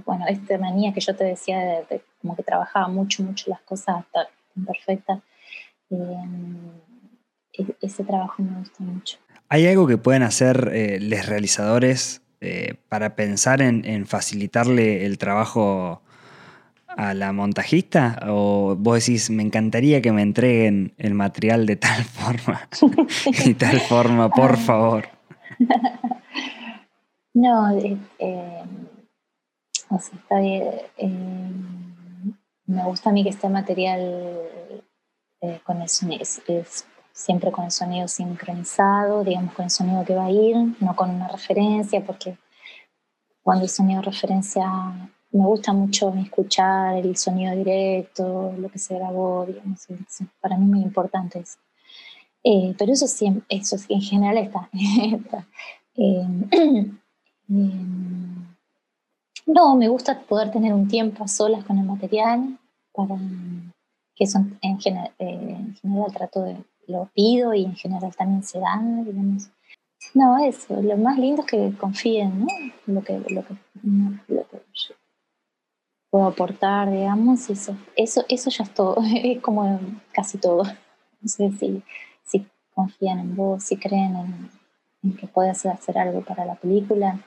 bueno, 0.06 0.26
esta 0.28 0.58
manía 0.58 0.94
que 0.94 1.00
yo 1.00 1.16
te 1.16 1.24
decía 1.24 1.86
de, 1.90 2.02
como 2.22 2.36
que 2.36 2.44
trabajaba 2.44 2.88
mucho, 2.88 3.24
mucho 3.24 3.50
las 3.50 3.62
cosas 3.62 3.98
hasta 4.00 4.28
perfectas, 4.66 5.20
em, 5.90 6.72
e, 7.54 7.66
ese 7.82 8.04
trabajo 8.04 8.44
me 8.44 8.60
gusta 8.60 8.84
mucho. 8.84 9.18
¿Hay 9.48 9.68
algo 9.68 9.88
que 9.88 9.98
pueden 9.98 10.24
hacer 10.24 10.72
eh, 10.74 11.00
los 11.00 11.26
realizadores 11.26 12.22
eh, 12.42 12.76
para 12.88 13.16
pensar 13.16 13.62
en, 13.62 14.06
facilitarle 14.06 15.06
el 15.06 15.18
trabajo 15.18 16.02
a 16.88 17.14
la 17.14 17.32
montajista? 17.34 18.20
¿O 18.28 18.76
vos 18.78 19.06
decís, 19.06 19.30
me 19.30 19.44
encantaría 19.44 20.02
que 20.02 20.12
me 20.12 20.22
entreguen 20.22 20.94
el 20.98 21.14
material 21.14 21.66
de 21.66 21.76
tal 21.76 22.04
forma 22.06 22.68
y 23.46 23.54
tal 23.54 23.80
forma, 23.82 24.30
por 24.30 24.58
favor? 24.58 25.10
no, 27.34 27.78
eh, 27.78 27.98
o 29.90 30.00
sea, 30.00 30.20
está 30.20 30.40
bien. 30.40 30.64
Eh, 30.98 31.10
me 32.68 32.84
gusta 32.84 33.10
a 33.10 33.14
mí 33.14 33.24
que 33.24 33.30
este 33.30 33.50
material 33.50 34.48
eh, 35.42 35.60
con 35.64 35.82
el 35.82 35.88
sonido, 35.88 36.22
es, 36.22 36.86
siempre 37.20 37.52
con 37.52 37.66
el 37.66 37.72
sonido 37.72 38.08
sincronizado, 38.08 39.26
digamos 39.26 39.54
con 39.54 39.66
el 39.66 39.72
sonido 39.72 40.06
que 40.06 40.16
va 40.16 40.26
a 40.26 40.32
ir, 40.32 40.56
no 40.80 40.96
con 40.96 41.10
una 41.10 41.28
referencia, 41.28 42.02
porque 42.06 42.38
cuando 43.44 43.66
el 43.66 43.70
sonido 43.70 44.02
referencia 44.02 44.66
me 45.32 45.44
gusta 45.46 45.74
mucho 45.74 46.14
escuchar 46.14 46.96
el 46.96 47.18
sonido 47.18 47.54
directo, 47.56 48.54
lo 48.58 48.70
que 48.70 48.80
se 48.80 48.96
grabó, 48.96 49.46
digamos, 49.46 49.86
para 50.40 50.58
mí 50.58 50.64
es 50.64 50.70
muy 50.70 50.82
importante 50.82 51.40
eso. 51.40 51.60
Eh, 52.42 52.74
pero 52.78 52.94
eso 52.94 53.06
sí, 53.06 53.44
eso 53.50 53.76
en 53.90 54.02
general 54.02 54.38
está. 54.38 54.70
está. 55.18 55.48
No, 59.46 59.76
me 59.76 59.88
gusta 59.88 60.20
poder 60.20 60.52
tener 60.52 60.74
un 60.74 60.88
tiempo 60.88 61.24
a 61.24 61.28
solas 61.28 61.64
con 61.66 61.80
el 61.80 61.86
material, 61.86 62.60
para 62.94 63.18
que 64.16 64.26
eso 64.26 64.46
en, 64.62 64.80
general, 64.80 65.12
eh, 65.18 65.56
en 65.58 65.76
general 65.76 66.14
trato 66.14 66.44
de, 66.44 66.58
lo 66.90 67.10
pido 67.14 67.54
y 67.54 67.66
en 67.66 67.76
general 67.76 68.16
también 68.16 68.44
se 68.44 68.60
da, 68.60 68.82
digamos. 69.06 69.50
No, 70.14 70.38
eso, 70.44 70.82
lo 70.82 70.98
más 70.98 71.18
lindo 71.18 71.42
es 71.42 71.48
que 71.48 71.74
confíen, 71.78 72.42
¿no? 72.42 72.48
Lo 72.88 73.04
que, 73.04 73.20
lo 73.20 73.46
que, 73.46 73.54
lo 74.28 74.48
que 74.48 74.62
yo 74.74 74.96
puedo 76.10 76.26
aportar, 76.26 76.90
digamos, 76.90 77.50
eso, 77.50 77.78
eso, 77.96 78.26
eso 78.28 78.50
ya 78.50 78.64
es 78.64 78.74
todo, 78.74 78.98
es 79.24 79.42
como 79.42 79.80
casi 80.12 80.38
todo. 80.38 80.64
No 80.64 81.28
sé 81.28 81.52
si, 81.60 81.84
si 82.26 82.46
confían 82.74 83.20
en 83.20 83.36
vos, 83.36 83.64
si 83.64 83.78
creen 83.78 84.50
en, 85.04 85.16
que 85.18 85.28
puedas 85.28 85.66
hacer 85.66 85.98
algo 85.98 86.22
para 86.22 86.46
la 86.46 86.56
película, 86.56 87.20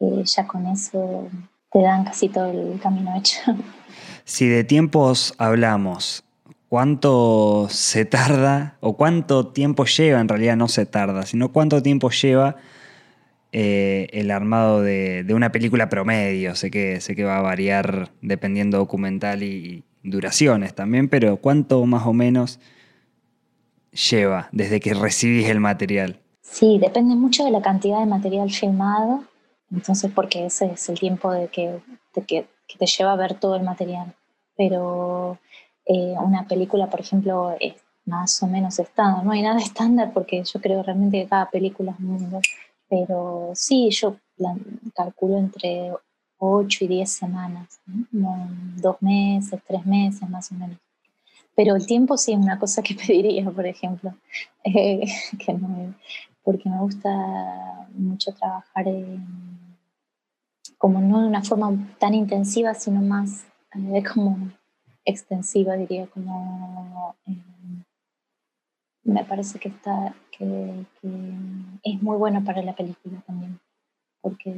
eh, 0.00 0.22
ya 0.24 0.46
con 0.46 0.66
eso 0.66 1.28
te 1.70 1.82
dan 1.82 2.04
casi 2.04 2.28
todo 2.28 2.46
el 2.46 2.78
camino 2.80 3.14
hecho. 3.16 3.40
Si 4.24 4.48
de 4.48 4.64
tiempos 4.64 5.34
hablamos, 5.38 6.25
¿cuánto 6.68 7.68
se 7.70 8.04
tarda 8.04 8.76
o 8.80 8.96
cuánto 8.96 9.48
tiempo 9.48 9.84
lleva, 9.84 10.20
en 10.20 10.28
realidad 10.28 10.56
no 10.56 10.68
se 10.68 10.86
tarda, 10.86 11.24
sino 11.26 11.52
cuánto 11.52 11.82
tiempo 11.82 12.10
lleva 12.10 12.56
eh, 13.52 14.08
el 14.12 14.30
armado 14.30 14.82
de, 14.82 15.26
una 15.34 15.52
película 15.52 15.88
promedio? 15.88 16.54
Sé 16.54 16.70
que, 16.70 17.00
sé 17.00 17.14
que 17.16 17.24
va 17.24 17.38
a 17.38 17.42
variar 17.42 18.10
dependiendo 18.20 18.78
documental 18.78 19.42
y 19.42 19.84
duraciones 20.02 20.74
también, 20.74 21.08
pero 21.08 21.38
¿cuánto 21.38 21.84
más 21.86 22.06
o 22.06 22.12
menos 22.12 22.60
lleva 24.10 24.48
desde 24.52 24.80
que 24.80 24.94
recibís 24.94 25.48
el 25.48 25.60
material? 25.60 26.20
Sí, 26.42 26.78
depende 26.80 27.14
mucho 27.16 27.44
de 27.44 27.50
la 27.50 27.60
cantidad 27.60 27.98
de 27.98 28.06
material 28.06 28.50
filmado 28.50 29.24
entonces, 29.72 30.10
porque 30.14 30.46
ese 30.46 30.66
es 30.66 30.88
el 30.88 30.98
tiempo 30.98 31.32
de 31.32 31.48
que, 31.48 31.80
que, 32.26 32.46
te 32.78 32.86
lleva 32.86 33.12
a 33.12 33.16
ver 33.16 33.34
todo 33.34 33.56
el 33.56 33.62
material. 33.62 34.14
Pero 34.56 35.38
eh, 35.86 36.14
una 36.20 36.46
película, 36.46 36.90
por 36.90 37.00
ejemplo, 37.00 37.56
es 37.60 37.74
más 38.04 38.42
o 38.42 38.46
menos 38.46 38.78
estándar. 38.78 39.24
No 39.24 39.32
hay 39.32 39.42
nada 39.42 39.58
estándar 39.60 40.12
porque 40.12 40.42
yo 40.42 40.60
creo 40.60 40.82
realmente 40.82 41.22
que 41.22 41.28
cada 41.28 41.50
película 41.50 41.92
es 41.92 41.98
un 41.98 42.06
mundo. 42.06 42.40
Pero 42.88 43.50
sí, 43.54 43.90
yo 43.90 44.16
calculo 44.94 45.38
entre 45.38 45.92
8 46.38 46.84
y 46.84 46.88
10 46.88 47.10
semanas, 47.10 47.80
dos 48.12 49.00
meses, 49.00 49.60
tres 49.66 49.84
meses 49.86 50.28
más 50.28 50.52
o 50.52 50.54
menos. 50.54 50.78
Pero 51.54 51.74
el 51.74 51.86
tiempo 51.86 52.16
sí 52.16 52.32
es 52.32 52.38
una 52.38 52.58
cosa 52.58 52.82
que 52.82 52.94
pediría, 53.06 53.50
por 53.50 53.66
ejemplo, 53.66 54.14
eh, 54.64 55.06
que 55.44 55.54
no, 55.54 55.94
porque 56.44 56.68
me 56.68 56.78
gusta 56.78 57.88
mucho 57.94 58.32
trabajar 58.32 58.84
como 60.78 61.00
no 61.00 61.22
de 61.22 61.28
una 61.28 61.42
forma 61.42 61.72
tan 61.98 62.14
intensiva, 62.14 62.74
sino 62.74 63.00
más 63.00 63.46
eh, 63.74 64.02
como 64.04 64.50
extensiva, 65.06 65.74
diría, 65.74 66.06
como 66.08 67.16
eh, 67.26 67.36
me 69.04 69.24
parece 69.24 69.58
que 69.58 69.68
está 69.68 70.14
que, 70.32 70.84
es 71.82 72.02
muy 72.02 72.16
bueno 72.16 72.44
para 72.44 72.62
la 72.62 72.74
película 72.74 73.22
también, 73.26 73.58
porque 74.20 74.54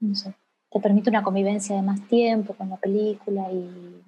no 0.00 0.14
sé, 0.14 0.32
te 0.70 0.80
permite 0.80 1.10
una 1.10 1.22
convivencia 1.22 1.76
de 1.76 1.82
más 1.82 2.00
tiempo 2.08 2.54
con 2.54 2.70
la 2.70 2.76
película 2.76 3.52
y 3.52 4.02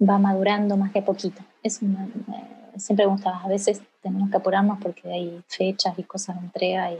va 0.00 0.18
madurando 0.18 0.76
más 0.76 0.92
de 0.92 1.02
poquito. 1.02 1.42
Es 1.62 1.80
siempre 2.76 3.06
me 3.06 3.12
gusta, 3.12 3.38
a 3.38 3.48
veces 3.48 3.82
tenemos 4.00 4.30
que 4.30 4.36
apurarnos 4.36 4.78
porque 4.80 5.12
hay 5.12 5.42
fechas 5.46 5.98
y 5.98 6.02
cosas 6.02 6.36
de 6.36 6.46
entrega 6.46 6.92
y 6.92 6.98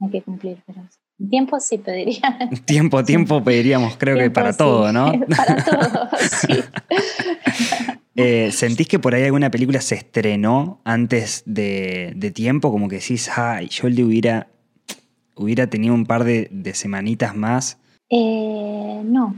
hay 0.00 0.10
que 0.10 0.22
cumplir, 0.22 0.62
pero 0.66 0.82
tiempo 1.30 1.58
sí 1.60 1.78
pediría. 1.78 2.38
Tiempo, 2.64 3.04
tiempo 3.04 3.42
pediríamos, 3.42 3.96
creo 3.96 4.16
que 4.16 4.30
para 4.30 4.56
todo, 4.56 4.92
¿no? 4.92 5.12
Para 5.36 5.64
todo, 5.64 6.08
sí. 6.18 6.54
Eh, 8.20 8.50
¿Sentís 8.50 8.88
que 8.88 8.98
por 8.98 9.14
ahí 9.14 9.22
alguna 9.22 9.48
película 9.48 9.80
se 9.80 9.94
estrenó 9.94 10.80
antes 10.82 11.44
de, 11.46 12.32
tiempo? 12.34 12.72
Como 12.72 12.88
que 12.88 12.96
decís, 12.96 13.30
ay, 13.36 13.68
yo 13.68 13.88
le 13.88 14.02
hubiera, 14.02 14.48
hubiera 15.36 15.68
tenido 15.68 15.94
un 15.94 16.04
par 16.04 16.24
de, 16.24 16.48
de 16.50 16.74
semanitas 16.74 17.36
más. 17.36 17.78
Eh, 18.10 19.02
no, 19.04 19.36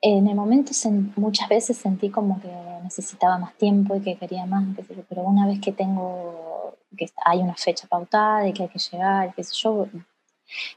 en 0.00 0.28
el 0.28 0.34
momento 0.34 0.72
muchas 1.16 1.48
veces 1.48 1.76
sentí 1.76 2.08
como 2.08 2.40
que 2.40 2.48
necesitaba 2.84 3.38
más 3.38 3.54
tiempo 3.56 3.96
y 3.96 4.00
que 4.00 4.16
quería 4.16 4.46
más, 4.46 4.64
pero 5.08 5.22
una 5.22 5.46
vez 5.46 5.60
que 5.60 5.72
tengo, 5.72 6.76
que 6.96 7.10
hay 7.24 7.40
una 7.40 7.54
fecha 7.54 7.86
pautada 7.86 8.48
y 8.48 8.52
que 8.52 8.62
hay 8.62 8.68
que 8.68 8.78
llegar, 8.78 9.34
qué 9.34 9.44
sé 9.44 9.52
yo, 9.56 9.88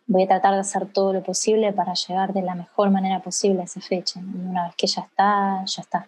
voy 0.08 0.24
a 0.24 0.28
tratar 0.28 0.54
de 0.54 0.60
hacer 0.60 0.92
todo 0.92 1.14
lo 1.14 1.24
posible 1.24 1.74
para 1.74 1.94
llegar 1.94 2.34
de 2.34 2.42
la 2.42 2.56
mejor 2.56 2.90
manera 2.90 3.22
posible 3.22 3.62
a 3.62 3.66
esa 3.66 3.82
fecha. 3.82 4.20
Y 4.20 4.38
una 4.38 4.66
vez 4.66 4.76
que 4.76 4.88
ya 4.88 5.02
está, 5.02 5.64
ya 5.66 5.82
está. 5.82 6.08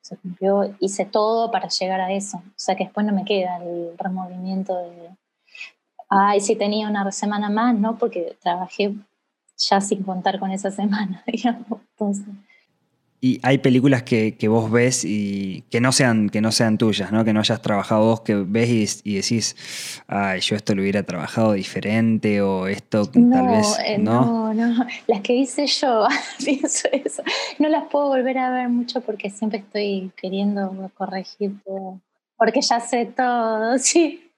Se 0.00 0.16
cumplió, 0.16 0.74
hice 0.80 1.04
todo 1.06 1.50
para 1.50 1.68
llegar 1.68 2.00
a 2.00 2.12
eso. 2.12 2.38
O 2.38 2.52
sea 2.56 2.76
que 2.76 2.84
después 2.84 3.06
no 3.06 3.12
me 3.12 3.24
queda 3.24 3.56
el 3.56 3.96
removimiento 3.98 4.76
de, 4.76 5.10
ay, 6.08 6.40
si 6.40 6.56
tenía 6.56 6.88
una 6.88 7.10
semana 7.10 7.48
más, 7.48 7.74
¿no? 7.74 7.96
Porque 7.98 8.36
trabajé 8.42 8.94
ya 9.56 9.80
sin 9.80 10.02
contar 10.02 10.38
con 10.38 10.50
esa 10.50 10.70
semana, 10.70 11.22
digamos. 11.26 11.80
Y 13.24 13.40
hay 13.42 13.56
películas 13.56 14.02
que, 14.02 14.36
vos 14.48 14.70
ves 14.70 15.02
y 15.02 15.64
que 15.70 15.80
no 15.80 15.92
sean, 15.92 16.28
que 16.28 16.42
no 16.42 16.52
sean 16.52 16.76
tuyas, 16.76 17.10
¿no? 17.10 17.24
Que 17.24 17.32
no 17.32 17.40
hayas 17.40 17.62
trabajado 17.62 18.04
vos, 18.04 18.20
que 18.20 18.34
ves 18.34 19.00
y, 19.02 19.14
decís, 19.14 19.56
ay, 20.08 20.40
yo 20.40 20.56
esto 20.56 20.74
lo 20.74 20.82
hubiera 20.82 21.04
trabajado 21.04 21.54
diferente 21.54 22.42
o 22.42 22.66
esto 22.66 23.06
tal 23.06 23.48
vez. 23.48 23.78
Eh, 23.82 23.96
¿no? 23.96 24.52
no, 24.52 24.68
no. 24.68 24.86
Las 25.06 25.22
que 25.22 25.32
hice 25.32 25.66
yo, 25.66 26.06
pienso 26.44 26.86
eso. 26.92 27.22
No 27.58 27.70
las 27.70 27.84
puedo 27.84 28.08
volver 28.08 28.36
a 28.36 28.50
ver 28.50 28.68
mucho 28.68 29.00
porque 29.00 29.30
siempre 29.30 29.60
estoy 29.60 30.12
queriendo 30.16 30.90
corregir 30.92 31.52
todo. 31.64 32.02
Porque 32.36 32.60
ya 32.60 32.78
sé 32.80 33.06
todo, 33.06 33.78
sí. 33.78 34.30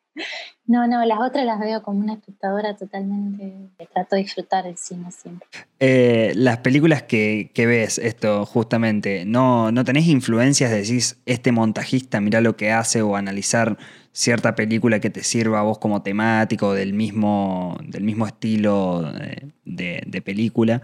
No, 0.68 0.88
no, 0.88 1.04
las 1.04 1.20
otras 1.20 1.44
las 1.46 1.60
veo 1.60 1.82
como 1.82 2.00
una 2.00 2.14
espectadora 2.14 2.76
totalmente. 2.76 3.70
Trato 3.92 4.16
de 4.16 4.22
disfrutar 4.22 4.66
el 4.66 4.76
cine 4.76 5.12
siempre. 5.12 5.48
Eh, 5.78 6.32
las 6.34 6.58
películas 6.58 7.04
que, 7.04 7.50
ves, 7.56 7.98
esto 7.98 8.44
justamente, 8.46 9.24
¿no, 9.24 9.70
¿no 9.70 9.84
tenés 9.84 10.08
influencias 10.08 10.70
de 10.70 10.78
decís, 10.78 11.20
este 11.24 11.52
montajista, 11.52 12.20
mira 12.20 12.40
lo 12.40 12.56
que 12.56 12.72
hace, 12.72 13.00
o 13.02 13.14
analizar 13.14 13.78
cierta 14.10 14.56
película 14.56 14.98
que 14.98 15.10
te 15.10 15.22
sirva 15.22 15.60
a 15.60 15.62
vos 15.62 15.78
como 15.78 16.02
temático 16.02 16.72
del 16.72 16.94
mismo, 16.94 17.76
del 17.84 18.02
mismo 18.02 18.26
estilo 18.26 19.12
eh, 19.20 19.50
de, 19.64 20.22
película? 20.22 20.82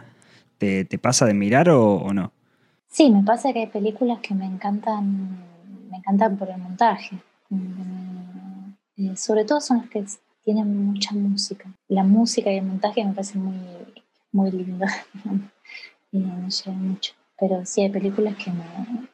¿Te, 0.58 0.86
pasa 0.98 1.26
de 1.26 1.34
mirar 1.34 1.70
o, 1.70 2.12
no? 2.14 2.30
Sí, 2.88 3.10
me 3.10 3.24
pasa 3.24 3.52
que 3.52 3.60
hay 3.60 3.66
películas 3.66 4.20
que 4.20 4.32
me 4.32 4.46
encantan, 4.46 5.40
me 5.90 5.96
encantan 5.96 6.36
por 6.36 6.48
el 6.48 6.58
montaje. 6.58 7.16
Sobre 9.16 9.44
todo 9.44 9.60
son 9.60 9.78
las 9.78 9.88
que 9.88 10.04
tienen 10.44 10.86
mucha 10.86 11.14
música. 11.14 11.70
La 11.88 12.04
música 12.04 12.52
y 12.52 12.58
el 12.58 12.64
montaje 12.64 13.04
me 13.04 13.12
parece 13.12 13.38
muy, 13.38 13.56
muy 14.32 14.50
lindo 14.50 14.86
y 16.12 16.18
me 16.18 16.48
mucho. 16.72 17.12
Pero 17.38 17.64
sí 17.64 17.82
hay 17.82 17.90
películas 17.90 18.36
que 18.36 18.50
me, 18.50 19.08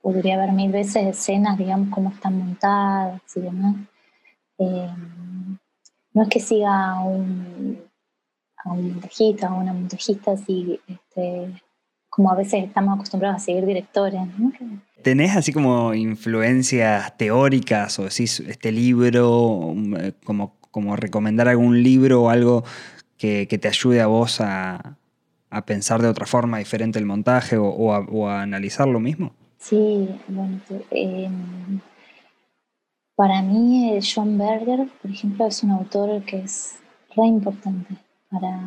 podría 0.00 0.38
ver 0.38 0.52
mil 0.52 0.70
veces 0.70 1.04
escenas, 1.04 1.58
digamos, 1.58 1.88
cómo 1.90 2.10
están 2.10 2.38
montadas 2.38 3.20
y 3.34 3.40
demás. 3.40 3.76
Eh, 4.58 4.90
no 6.12 6.22
es 6.22 6.28
que 6.28 6.40
siga 6.40 6.92
a 6.92 7.00
un, 7.00 7.82
a 8.64 8.72
un 8.72 8.90
montajista 8.92 9.52
o 9.52 9.60
una 9.60 9.72
montajista 9.72 10.32
así, 10.32 10.80
este, 10.86 11.60
como 12.08 12.30
a 12.30 12.36
veces 12.36 12.64
estamos 12.64 12.94
acostumbrados 12.94 13.42
a 13.42 13.44
seguir 13.44 13.66
directores. 13.66 14.20
¿no? 14.38 14.52
¿Tenés 15.02 15.36
así 15.36 15.52
como 15.52 15.94
influencias 15.94 17.16
teóricas 17.16 17.98
o 17.98 18.04
decís 18.04 18.40
este 18.40 18.72
libro, 18.72 19.74
eh, 19.98 20.12
como, 20.24 20.56
como 20.70 20.96
recomendar 20.96 21.48
algún 21.48 21.82
libro 21.82 22.22
o 22.22 22.30
algo 22.30 22.64
que, 23.16 23.46
te 23.46 23.68
ayude 23.68 24.00
a 24.00 24.06
vos 24.06 24.40
a, 24.40 24.96
pensar 25.64 26.02
de 26.02 26.08
otra 26.08 26.26
forma 26.26 26.58
diferente 26.58 26.98
el 26.98 27.06
montaje 27.06 27.56
o, 27.58 28.28
a, 28.28 28.42
analizar 28.42 28.86
lo 28.86 29.00
mismo? 29.00 29.32
Sí, 29.58 30.08
bueno, 30.28 30.60
em, 30.90 31.80
para 33.14 33.40
mí 33.42 33.92
eh, 33.92 34.00
John 34.02 34.36
Berger, 34.36 34.86
por 35.00 35.10
ejemplo, 35.10 35.46
es 35.46 35.62
un 35.62 35.70
autor 35.70 36.22
que 36.24 36.40
es 36.40 36.76
re 37.16 37.26
importante 37.26 37.96
para 38.30 38.60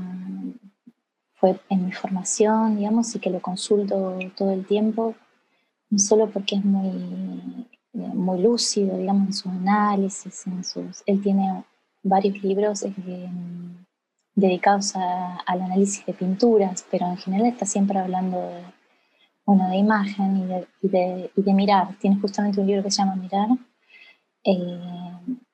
fue 1.40 1.58
en 1.70 1.86
mi 1.86 1.92
formación, 1.94 2.78
digamos, 2.78 3.16
y 3.16 3.20
que 3.20 3.30
lo 3.30 3.40
consulto 3.40 4.18
todo 4.36 4.52
el 4.52 4.66
tiempo 4.66 5.16
no 5.90 6.00
solo 6.00 6.30
porque 6.30 6.56
es 6.56 6.66
muy, 6.66 7.68
eh, 7.94 8.12
muy 8.14 8.42
lúcido, 8.42 8.98
digamos, 8.98 9.28
en 9.28 9.34
sus 9.34 9.52
análisis, 9.52 10.48
en 10.48 10.64
sus, 10.64 11.04
él 11.06 11.22
tiene 11.22 11.64
varios 12.04 12.42
libros 12.44 12.84
eh, 12.84 13.30
dedicados 14.36 14.96
al 14.96 15.62
análisis 15.62 16.06
de 16.06 16.14
pinturas, 16.14 16.86
pero 16.92 17.08
en 17.08 17.18
general 17.18 17.48
está 17.48 17.66
siempre 17.66 18.00
hablando 18.00 18.40
de, 18.40 18.64
bueno, 19.46 19.70
de 19.70 19.78
imagen 19.78 20.38
y 20.82 20.88
de, 20.88 21.32
y 21.36 21.42
de, 21.42 21.54
mirar. 21.54 21.96
Tiene 22.00 22.20
justamente 22.22 22.62
un 22.62 22.68
libro 22.68 22.84
que 22.84 22.92
se 22.92 23.02
llama 23.02 23.16
Mirar, 23.16 23.50
eh, 24.44 24.80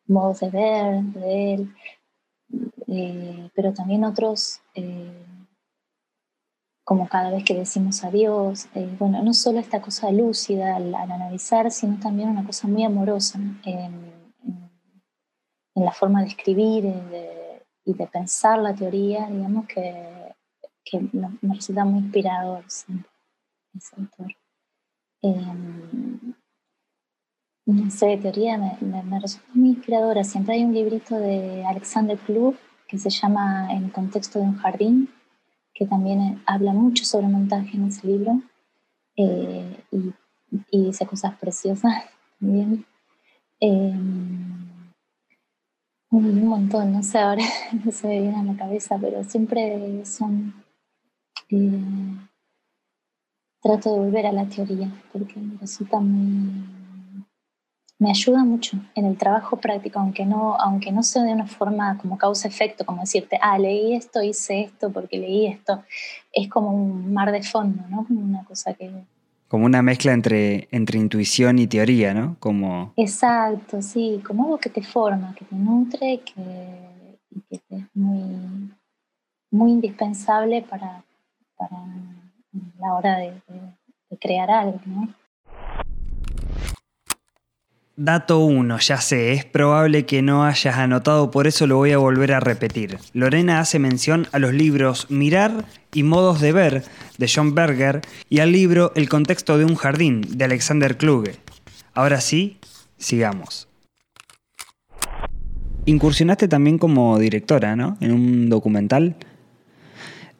modos 0.07 0.41
de 0.41 0.49
ver 0.49 1.03
de 1.03 1.53
él, 1.53 1.75
pero 3.55 3.73
también 3.73 4.03
otros 4.03 4.61
como 6.85 7.09
cada 7.09 7.31
vez 7.31 7.43
que 7.43 7.55
decimos 7.55 8.03
adiós. 8.03 8.67
Eh, 8.75 8.95
bueno, 8.99 9.21
no 9.23 9.33
solo 9.33 9.59
esta 9.59 9.81
cosa 9.81 10.11
lúcida 10.11 10.75
al, 10.75 10.93
analizar, 10.93 11.71
sino 11.71 11.99
también 11.99 12.29
una 12.29 12.45
cosa 12.45 12.67
muy 12.67 12.83
amorosa 12.83 13.39
en, 13.65 14.15
la 15.73 15.91
forma 15.91 16.21
de 16.21 16.27
escribir 16.27 16.85
y 17.83 17.93
de, 17.93 18.07
pensar 18.07 18.59
la 18.59 18.73
teoría, 18.73 19.27
digamos, 19.27 19.67
que, 19.67 20.33
que 20.85 21.01
nos, 21.11 21.33
resulta 21.41 21.83
muy 21.83 21.99
inspirador 21.99 22.63
ese 22.65 23.95
autor. 23.97 24.27
Em, 25.21 26.33
no 27.65 27.91
sé, 27.91 28.17
teoría 28.17 28.57
me, 28.57 28.77
me, 29.03 29.19
resulta 29.19 29.49
muy 29.53 29.69
inspiradora. 29.69 30.23
Siempre 30.23 30.55
hay 30.55 30.63
un 30.63 30.73
librito 30.73 31.15
de 31.15 31.65
Alexander 31.65 32.17
Klug 32.19 32.55
que 32.87 32.97
se 32.99 33.09
llama 33.09 33.67
En 33.73 33.85
el 33.85 33.91
contexto 33.91 34.39
de 34.39 34.45
un 34.45 34.57
jardín, 34.57 35.09
que 35.75 35.85
también 35.85 36.21
eh, 36.21 36.37
habla 36.47 36.73
mucho 36.73 37.03
sobre 37.03 37.27
montaje 37.27 37.75
en 37.75 37.85
ese 37.85 38.07
libro 38.07 38.41
eh, 39.17 39.83
y, 39.91 40.13
dice 40.71 41.05
cosas 41.05 41.37
preciosas 41.37 41.93
también. 42.39 42.85
Eh, 43.59 43.93
un 46.11 46.47
montón, 46.47 46.93
no 46.93 47.03
sé, 47.03 47.19
ahora 47.19 47.43
no 47.85 47.91
se 47.91 48.07
me 48.07 48.21
viene 48.21 48.37
a 48.37 48.43
la 48.43 48.55
cabeza, 48.55 48.97
pero 48.99 49.23
siempre 49.23 50.05
son... 50.05 50.53
trato 53.61 53.93
de 53.93 53.99
volver 53.99 54.25
a 54.27 54.31
la 54.31 54.45
teoría 54.47 54.89
porque 55.11 55.35
resulta 55.59 55.99
muy 55.99 56.74
me 57.97 58.09
ayuda 58.09 58.43
mucho 58.43 58.77
en 58.93 59.05
el 59.05 59.17
trabajo 59.17 59.57
práctico, 59.57 59.99
aunque 59.99 60.25
no, 60.25 60.55
aunque 60.59 60.91
no 60.91 61.01
sea 61.01 61.23
de 61.23 61.33
una 61.33 61.47
forma 61.47 61.97
como 61.97 62.17
causa-efecto, 62.17 62.85
como 62.85 63.01
decirte, 63.01 63.39
ah, 63.41 63.57
leí 63.57 63.95
esto, 63.95 64.21
hice 64.21 64.61
esto 64.63 64.91
porque 64.91 65.17
leí 65.17 65.47
esto. 65.47 65.83
Es 66.31 66.49
como 66.49 66.71
un 66.71 67.13
mar 67.13 67.31
de 67.31 67.41
fondo, 67.41 67.83
¿no? 67.89 68.05
Como 68.05 68.21
una 68.21 68.43
cosa 68.43 68.73
que... 68.73 68.91
Como 69.47 69.65
una 69.65 69.81
mezcla 69.81 70.11
entre, 70.11 70.67
entre 70.71 70.99
intuición 70.99 71.59
y 71.59 71.67
teoría, 71.67 72.13
¿no? 72.13 72.35
Como... 72.39 72.93
Exacto, 72.97 73.81
sí, 73.81 74.21
como 74.25 74.45
algo 74.45 74.57
que 74.57 74.69
te 74.69 74.81
forma, 74.81 75.33
que 75.35 75.45
te 75.45 75.55
nutre 75.55 76.19
que, 76.19 77.21
y 77.49 77.59
que 77.59 77.75
es 77.77 77.85
muy, 77.93 78.71
muy 79.51 79.71
indispensable 79.71 80.63
para, 80.63 81.03
para 81.55 81.77
la 82.79 82.93
hora 82.93 83.17
de, 83.17 83.33
de 84.09 84.17
crear 84.17 84.51
algo, 84.51 84.81
¿no? 84.85 85.13
Dato 87.97 88.39
1, 88.39 88.77
ya 88.79 88.99
sé, 88.99 89.31
es 89.31 89.45
probable 89.45 90.05
que 90.05 90.21
no 90.21 90.43
hayas 90.43 90.75
anotado, 90.75 91.31
por 91.31 91.47
eso 91.47 91.65
lo 91.65 91.77
voy 91.77 91.93
a 91.93 91.97
volver 91.97 92.33
a 92.33 92.41
repetir. 92.41 92.97
Lorena 93.13 93.61
hace 93.61 93.79
mención 93.79 94.27
a 94.33 94.39
los 94.39 94.53
libros 94.53 95.09
Mirar 95.09 95.63
y 95.93 96.03
Modos 96.03 96.41
de 96.41 96.51
Ver 96.51 96.83
de 97.17 97.31
John 97.33 97.55
Berger 97.55 98.01
y 98.29 98.39
al 98.39 98.51
libro 98.51 98.91
El 98.95 99.07
contexto 99.07 99.57
de 99.57 99.63
un 99.63 99.75
jardín 99.75 100.25
de 100.29 100.43
Alexander 100.43 100.97
Kluge. 100.97 101.37
Ahora 101.93 102.19
sí, 102.19 102.57
sigamos. 102.97 103.69
Incursionaste 105.85 106.49
también 106.49 106.77
como 106.77 107.17
directora, 107.17 107.77
¿no? 107.77 107.95
En 108.01 108.11
un 108.11 108.49
documental. 108.49 109.15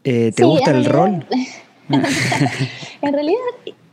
Eh, 0.04 0.34
¿Te 0.36 0.44
gusta 0.44 0.72
el 0.72 0.84
rol? 0.84 1.26
en 1.90 3.14
realidad 3.14 3.40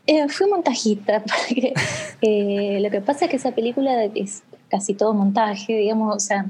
eh, 0.06 0.28
fui 0.28 0.48
montajista, 0.48 1.22
porque 1.24 1.74
eh, 2.20 2.80
lo 2.80 2.90
que 2.90 3.00
pasa 3.00 3.24
es 3.24 3.30
que 3.30 3.36
esa 3.36 3.52
película 3.52 4.04
es 4.04 4.42
casi 4.68 4.94
todo 4.94 5.14
montaje, 5.14 5.76
digamos, 5.76 6.16
o 6.16 6.20
sea, 6.20 6.46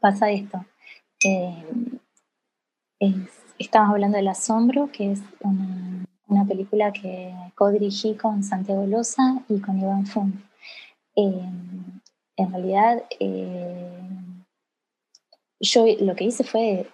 pasa 0.00 0.30
esto. 0.30 0.64
Eh, 1.24 1.64
estamos 3.58 3.90
hablando 3.90 4.16
del 4.16 4.28
Asombro, 4.28 4.90
que 4.90 5.12
es 5.12 5.20
una, 5.40 6.44
película 6.46 6.92
que 6.92 7.34
co-dirigí 7.54 8.14
con 8.14 8.42
Santiago 8.42 8.86
Loza 8.86 9.42
y 9.48 9.60
con 9.60 9.78
Iván 9.78 10.06
Fun. 10.06 10.42
en 11.16 12.52
realidad, 12.52 13.02
yo 15.60 15.84
lo 16.00 16.14
que 16.14 16.24
hice 16.24 16.44
fue 16.44 16.86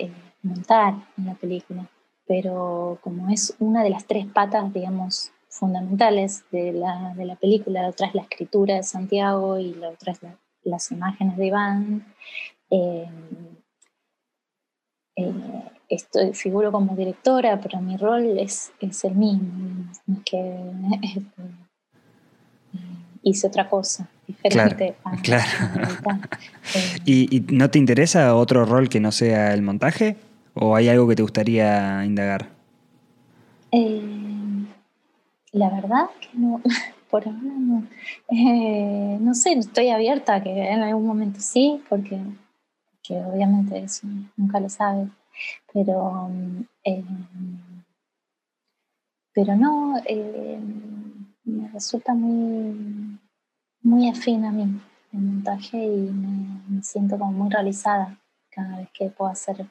montar 0.43 0.95
la 1.17 1.35
película, 1.35 1.88
pero 2.27 2.99
como 3.03 3.29
es 3.29 3.55
una 3.59 3.83
de 3.85 3.90
las 3.90 4.07
tres 4.07 4.27
patas, 4.27 4.73
digamos, 4.73 5.34
fundamentales 5.55 6.45
de 6.51 6.73
la, 6.73 7.14
de 7.17 7.25
la 7.25 7.37
película, 7.37 7.83
la 7.83 7.88
otra 7.88 8.09
es 8.09 8.14
la 8.14 8.23
escritura 8.23 8.75
de 8.75 8.83
Santiago 8.83 9.59
y 9.59 9.75
la 9.75 9.90
otra 9.90 10.12
es 10.12 10.19
las 10.64 10.90
imágenes 10.90 11.37
de 11.37 11.47
Iván. 11.47 12.14
Eh, 12.71 13.09
eh, 15.17 15.33
estoy, 15.88 16.35
figuro 16.35 16.73
como 16.73 16.97
directora, 16.97 17.61
pero 17.61 17.81
mi 17.81 17.97
rol 17.97 18.37
es, 18.38 18.73
es 18.81 19.05
el 19.05 19.14
mismo, 19.14 19.93
es 19.93 20.01
que 20.25 20.38
eh, 20.40 21.23
hice 23.23 23.47
otra 23.47 23.69
cosa 23.69 24.09
diferente. 24.27 24.97
Claro, 25.23 25.45
¿Y, 27.05 27.37
¿Y, 27.37 27.40
no 27.55 27.71
te 27.71 27.79
interesa 27.79 28.35
otro 28.35 28.64
rol 28.64 28.88
que 28.88 28.99
no 28.99 29.12
sea 29.12 29.55
el 29.55 29.62
montaje? 29.62 30.17
¿O 30.55 30.75
hay 30.75 30.88
algo 30.88 31.07
que 31.07 31.14
te 31.14 31.23
gustaría 31.23 32.05
indagar? 32.05 32.49
Eh, 33.71 34.34
La 35.55 35.71
verdad 35.71 36.11
que 36.21 36.37
no, 36.37 36.61
por 37.11 37.29
ahora 37.29 37.38
no. 37.40 37.87
Eh, 38.29 39.19
no 39.21 39.35
sé, 39.35 39.53
estoy 39.53 39.90
abierta 39.90 40.35
a 40.35 40.43
que 40.43 40.51
en 40.51 40.83
algún 40.83 41.07
momento 41.07 41.38
sí, 41.38 41.81
porque, 41.88 42.21
obviamente 43.11 43.79
eso 43.79 44.09
nunca 44.37 44.59
lo 44.59 44.69
sabes. 44.69 45.09
Pero, 45.73 46.29
eh, 46.83 47.05
pero 49.33 49.55
no, 49.55 49.97
eh, 50.07 50.59
me 51.45 51.69
resulta 51.69 52.14
muy, 52.14 53.17
muy 53.83 54.09
afín 54.09 54.45
a 54.45 54.51
mí 54.51 54.81
el 55.12 55.21
montaje 55.21 55.79
y 55.85 56.11
me, 56.11 56.83
siento 56.83 57.17
como 57.17 57.31
muy 57.31 57.51
realizada 57.51 58.19
cada 58.51 58.79
vez 58.79 58.88
que 58.93 59.09
puedo 59.11 59.31
hacer, 59.31 59.64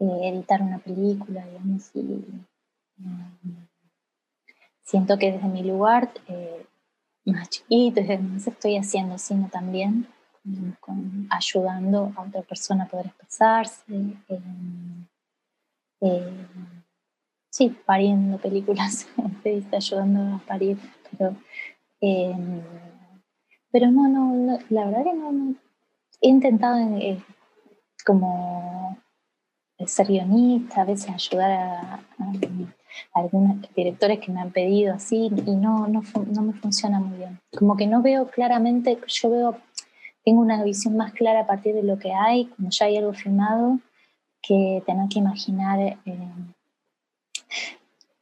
editar 0.00 0.62
una 0.62 0.78
película, 0.78 1.46
digamos, 1.46 1.92
y 1.94 2.24
siento 4.92 5.16
que 5.16 5.32
desde 5.32 5.48
mi 5.48 5.62
lugar 5.62 6.10
más 7.24 7.48
chiquito, 7.48 8.02
estoy 8.02 8.76
haciendo 8.76 9.16
cine 9.16 9.48
también, 9.50 10.06
ayudando 11.30 12.12
a 12.14 12.20
otra 12.20 12.42
persona 12.42 12.84
a 12.84 12.88
poder 12.88 13.06
expresarse, 13.06 13.82
eh, 16.02 16.46
sí, 17.48 17.74
pariendo 17.86 18.36
películas, 18.36 19.08
ayudando 19.72 20.36
a 20.36 20.38
parir, 20.40 20.76
pero, 21.10 21.36
pero 23.70 23.90
no, 23.90 24.08
no, 24.08 24.58
la 24.68 24.84
verdad 24.84 25.04
que 25.04 25.14
no, 25.14 25.54
he 26.20 26.28
intentado 26.28 26.76
eh, 26.98 27.18
como 28.04 28.98
ser 29.86 30.06
guionista, 30.08 30.82
a 30.82 30.84
veces 30.84 31.08
ayudar 31.08 31.50
a 31.50 32.00
algunos 33.14 33.56
directores 33.74 34.18
que 34.20 34.32
me 34.32 34.40
han 34.40 34.50
pedido 34.50 34.94
así 34.94 35.30
y 35.46 35.56
no, 35.56 35.86
no, 35.88 36.02
no, 36.32 36.42
me 36.42 36.52
funciona 36.54 37.00
muy 37.00 37.18
bien. 37.18 37.40
Como 37.56 37.76
que 37.76 37.86
no 37.86 38.02
veo 38.02 38.28
claramente, 38.28 38.98
yo 39.06 39.30
veo, 39.30 39.56
tengo 40.24 40.40
una 40.40 40.62
visión 40.62 40.96
más 40.96 41.12
clara 41.12 41.40
a 41.40 41.46
partir 41.46 41.74
de 41.74 41.82
lo 41.82 41.98
que 41.98 42.12
hay, 42.12 42.46
cuando 42.46 42.70
ya 42.70 42.86
hay 42.86 42.96
algo 42.96 43.12
filmado, 43.12 43.78
que 44.42 44.82
tener 44.86 45.08
que 45.08 45.18
imaginar, 45.20 45.78
eh, 45.80 45.98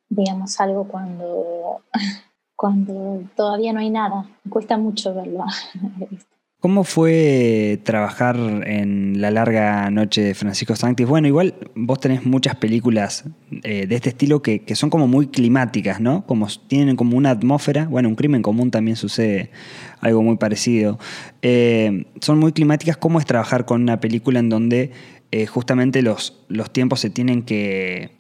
digamos, 0.08 0.60
algo 0.60 0.86
cuando, 0.86 1.82
cuando 2.56 3.22
todavía 3.36 3.72
no 3.72 3.80
hay 3.80 3.90
nada. 3.90 4.28
Me 4.44 4.50
cuesta 4.50 4.76
mucho 4.76 5.14
verlo. 5.14 5.44
¿Cómo 6.60 6.84
fue 6.84 7.80
trabajar 7.84 8.36
en 8.66 9.18
La 9.22 9.30
larga 9.30 9.90
noche 9.90 10.20
de 10.20 10.34
Francisco 10.34 10.76
Sanctis? 10.76 11.06
Bueno, 11.06 11.26
igual 11.26 11.54
vos 11.74 11.98
tenés 12.00 12.26
muchas 12.26 12.54
películas 12.56 13.24
eh, 13.62 13.86
de 13.86 13.94
este 13.94 14.10
estilo 14.10 14.42
que, 14.42 14.62
son 14.74 14.90
como 14.90 15.08
muy 15.08 15.28
climáticas, 15.28 16.02
¿no? 16.02 16.26
Como 16.26 16.48
tienen 16.68 16.96
como 16.96 17.16
una 17.16 17.30
atmósfera. 17.30 17.86
Bueno, 17.86 18.10
un 18.10 18.14
crimen 18.14 18.42
común 18.42 18.70
también 18.70 18.98
sucede 18.98 19.52
algo 20.00 20.22
muy 20.22 20.36
parecido. 20.36 20.98
Eh, 21.40 22.04
son 22.20 22.38
muy 22.38 22.52
climáticas. 22.52 22.98
¿Cómo 22.98 23.20
es 23.20 23.24
trabajar 23.24 23.64
con 23.64 23.80
una 23.80 23.98
película 23.98 24.38
en 24.38 24.50
donde 24.50 24.90
eh, 25.30 25.46
justamente 25.46 26.02
los, 26.02 26.44
los 26.48 26.70
tiempos 26.70 27.00
se 27.00 27.08
tienen 27.08 27.40
que 27.40 28.18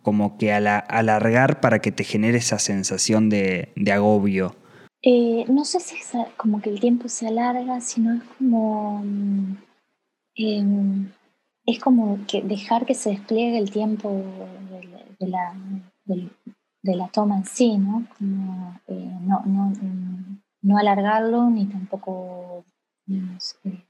como 0.00 0.38
que 0.38 0.50
alargar 0.50 1.60
para 1.60 1.80
que 1.80 1.92
te 1.92 2.04
genere 2.04 2.38
esa 2.38 2.58
sensación 2.58 3.28
de 3.28 3.92
agobio? 3.92 4.56
Eh, 5.02 5.44
no 5.48 5.64
sé 5.64 5.80
si 5.80 5.96
es 5.96 6.12
como 6.36 6.60
que 6.60 6.70
el 6.70 6.80
tiempo 6.80 7.08
se 7.08 7.28
alarga, 7.28 7.80
sino 7.80 8.14
es 8.14 8.22
como. 8.38 9.02
Mm, 9.04 9.56
em, 10.36 11.12
es 11.66 11.80
como 11.80 12.18
que 12.26 12.42
dejar 12.42 12.86
que 12.86 12.94
se 12.94 13.10
despliegue 13.10 13.58
el 13.58 13.70
tiempo 13.70 14.10
de, 15.18 15.28
la, 15.28 15.54
de, 16.04 16.30
la, 16.96 17.08
toma 17.08 17.38
en 17.38 17.44
sí, 17.44 17.76
¿no? 17.76 18.06
Eh, 18.88 19.18
no, 19.22 19.42
no, 19.46 19.72
mm, 19.80 20.40
no, 20.62 20.78
alargarlo 20.78 21.50
ni 21.50 21.66
tampoco 21.66 22.64
eh, 23.08 23.84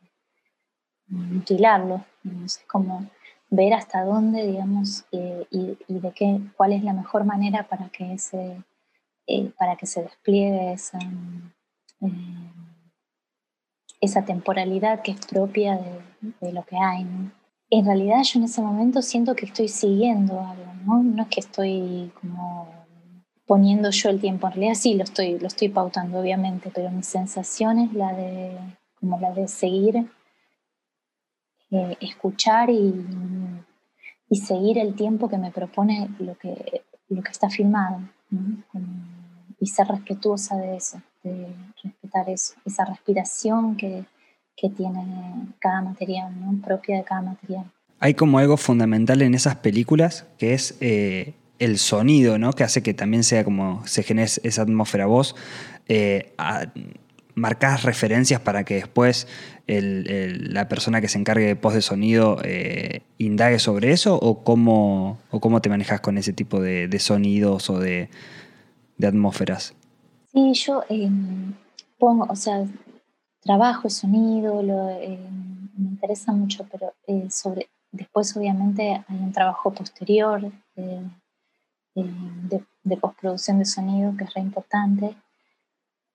mutilarlo. 1.09 2.05
Es 2.45 2.65
como 2.67 3.07
ver 3.51 3.75
hasta 3.75 4.05
dónde, 4.05 4.47
digamos, 4.47 5.05
y, 5.11 5.19
y, 5.51 5.99
de 6.01 6.13
qué, 6.13 6.41
cuál 6.57 6.73
es 6.73 6.83
la 6.83 6.93
mejor 6.93 7.25
manera 7.25 7.69
para 7.69 7.89
que 7.91 8.15
ese 8.15 8.63
eh, 9.29 9.51
para 9.59 9.75
que 9.77 9.87
se 9.87 10.03
despliegue 10.03 10.73
esa, 10.73 10.99
eh, 12.01 12.53
esa 14.01 14.25
temporalidad 14.25 15.03
que 15.03 15.11
es 15.11 15.27
propia 15.27 15.81
de, 16.41 16.53
lo 16.53 16.65
que 16.65 16.77
hay. 16.77 17.05
En 17.71 17.85
realidad 17.85 18.23
yo 18.23 18.39
en 18.39 18.45
ese 18.45 18.63
momento 18.63 19.03
siento 19.03 19.35
que 19.35 19.47
estoy 19.47 19.67
siguiendo 19.67 20.41
algo, 20.41 20.73
¿no? 20.85 21.03
no 21.03 21.23
es 21.25 21.29
que 21.29 21.41
estoy 21.41 22.13
como 22.21 22.73
poniendo 23.47 23.91
yo 23.91 24.11
el 24.11 24.21
tiempo, 24.21 24.47
en 24.47 24.53
realidad 24.55 24.75
sí 24.75 24.95
lo 24.95 25.03
estoy, 25.03 25.39
lo 25.39 25.49
estoy 25.49 25.69
pautando 25.71 26.21
obviamente, 26.21 26.71
pero 26.73 26.91
mi 26.91 27.03
sensación 27.03 27.79
es 27.81 27.93
la 27.95 28.13
de, 28.13 28.57
como 29.01 29.19
la 29.19 29.33
de 29.33 29.49
seguir, 29.49 30.09
eh, 31.73 31.97
escuchar 32.01 32.71
y, 32.71 33.05
y, 34.29 34.37
seguir 34.37 34.79
el 34.79 34.95
tiempo 34.95 35.29
que 35.29 35.39
me 35.39 35.51
propone 35.51 36.09
lo 36.21 36.37
que, 36.39 36.83
lo 37.09 37.23
que 37.23 37.31
está 37.31 37.49
filmado 37.51 38.01
y 39.59 39.67
ser 39.67 39.89
respetuosa 39.89 40.57
de 40.57 40.77
eso, 40.77 41.01
de 41.23 41.49
respetar 41.83 42.29
esa 42.29 42.85
respiración 42.85 43.77
que, 43.77 44.05
que 44.57 44.71
tiene 44.71 45.03
cada 45.59 45.83
material, 45.83 46.33
¿no? 46.41 46.61
propia 46.65 46.99
de 46.99 47.05
cada 47.05 47.23
material. 47.23 47.71
Hay 47.99 48.15
como 48.15 48.39
algo 48.39 48.57
fundamental 48.57 49.23
en 49.23 49.35
esas 49.35 49.57
películas 49.57 50.27
que 50.39 50.55
es 50.55 50.77
eh, 50.81 51.35
el 51.59 51.79
sonido, 51.79 52.39
¿no? 52.39 52.53
que 52.53 52.65
hace 52.65 52.83
que 52.83 52.95
también 52.95 53.25
sea 53.25 53.45
como 53.45 53.87
se 53.87 54.03
genere 54.03 54.31
esa 54.43 54.63
atmósfera. 54.63 55.07
Vos 55.07 55.35
eh, 55.89 56.33
referencias 57.83 58.41
para 58.41 58.65
que 58.65 58.75
después 58.75 59.29
la 59.67 60.69
persona 60.69 61.01
que 61.01 61.09
se 61.09 61.19
encargue 61.19 61.47
de 61.47 61.57
post 61.57 61.77
de 61.77 61.83
sonido 61.83 62.39
eh, 62.45 63.01
indague 63.19 63.59
sobre 63.59 63.93
eso 63.93 64.17
o 64.17 64.45
cómo, 64.45 65.19
o 65.31 65.41
cómo 65.41 65.61
te 65.61 65.69
manejas 65.69 66.01
con 66.01 66.19
ese 66.19 66.33
tipo 66.33 66.61
de, 66.61 66.95
sonidos 66.99 67.69
o 67.71 67.79
de, 67.79 68.09
atmósferas? 69.05 69.75
Sí, 70.33 70.53
yo 70.55 70.83
em, 70.89 71.55
pongo, 71.99 72.27
o 72.29 72.37
sea, 72.37 72.67
trabajo 73.41 73.89
sonido, 73.89 74.61
em, 75.01 75.69
me 75.77 75.91
interesa 75.91 76.33
mucho, 76.33 76.67
pero 76.71 76.95
eh, 77.07 77.29
después 77.93 78.37
obviamente 78.37 79.05
hay 79.07 79.17
un 79.17 79.33
trabajo 79.33 79.73
posterior 79.73 80.51
eh, 80.77 81.03
de, 81.95 82.65
de, 82.85 82.97
postproducción 82.97 83.59
de 83.59 83.65
sonido 83.65 84.15
que 84.17 84.25
es 84.25 84.35
re 84.35 84.43
importante, 84.43 85.17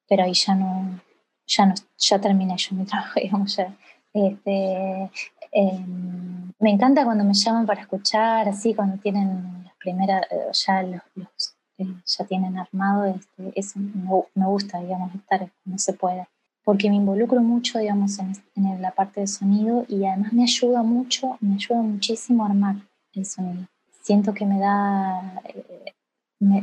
pero 0.08 0.24
ahí 0.24 0.34
ya 0.34 0.56
no, 0.56 1.00
ya, 1.48 1.66
no, 1.66 1.74
ya 1.98 2.20
terminé 2.20 2.56
yo 2.58 2.76
mi 2.76 2.86
trabajo, 2.92 3.20
digamos, 3.20 3.56
ya. 3.56 3.76
Este, 4.14 5.10
em, 5.52 6.52
me 6.60 6.70
encanta 6.70 7.06
cuando 7.06 7.24
me 7.24 7.34
llaman 7.34 7.66
para 7.66 7.82
escuchar, 7.82 8.48
así, 8.50 8.74
cuando 8.74 8.98
tienen 8.98 9.64
las 9.64 9.76
primeras, 9.78 10.24
eh, 10.32 10.52
ya 10.52 10.84
los, 10.84 11.56
eh, 11.82 11.96
ya 12.06 12.26
tienen 12.26 12.58
armado, 12.58 13.06
este, 13.06 13.52
eso 13.56 13.80
me, 13.80 14.46
gusta, 14.46 14.80
digamos, 14.80 15.14
estar 15.16 15.50
no 15.66 15.78
se 15.78 15.94
puede. 15.94 16.28
Porque 16.64 16.90
me 16.90 16.96
involucro 16.96 17.42
mucho, 17.42 17.80
digamos, 17.80 18.20
en, 18.20 18.34
en, 18.56 18.82
la 18.82 18.92
parte 18.92 19.22
de 19.22 19.28
sonido 19.28 19.86
y 19.88 20.06
además 20.06 20.34
me 20.34 20.44
ayuda 20.44 20.84
mucho, 20.84 21.38
me 21.42 21.56
ayuda 21.56 21.82
muchísimo 21.82 22.44
a 22.44 22.50
armar 22.50 22.76
el 23.14 23.26
sonido. 23.26 23.68
Siento 24.02 24.34
que 24.34 24.46
me 24.46 24.60
da 24.60 25.42
eh, 25.46 25.94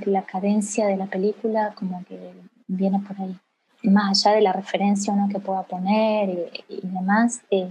la 0.07 0.23
cadencia 0.23 0.87
de 0.87 0.97
la 0.97 1.07
película, 1.07 1.75
como 1.75 2.05
que 2.05 2.33
viene 2.69 3.01
por 3.01 3.21
ahí 3.21 3.37
más 3.83 4.27
allá 4.27 4.37
de 4.37 4.43
la 4.43 4.53
referencia 4.53 5.13
uno 5.13 5.29
que 5.29 5.39
pueda 5.39 5.63
poner 5.63 6.53
y, 6.69 6.81
demás, 6.83 7.43
eh, 7.51 7.71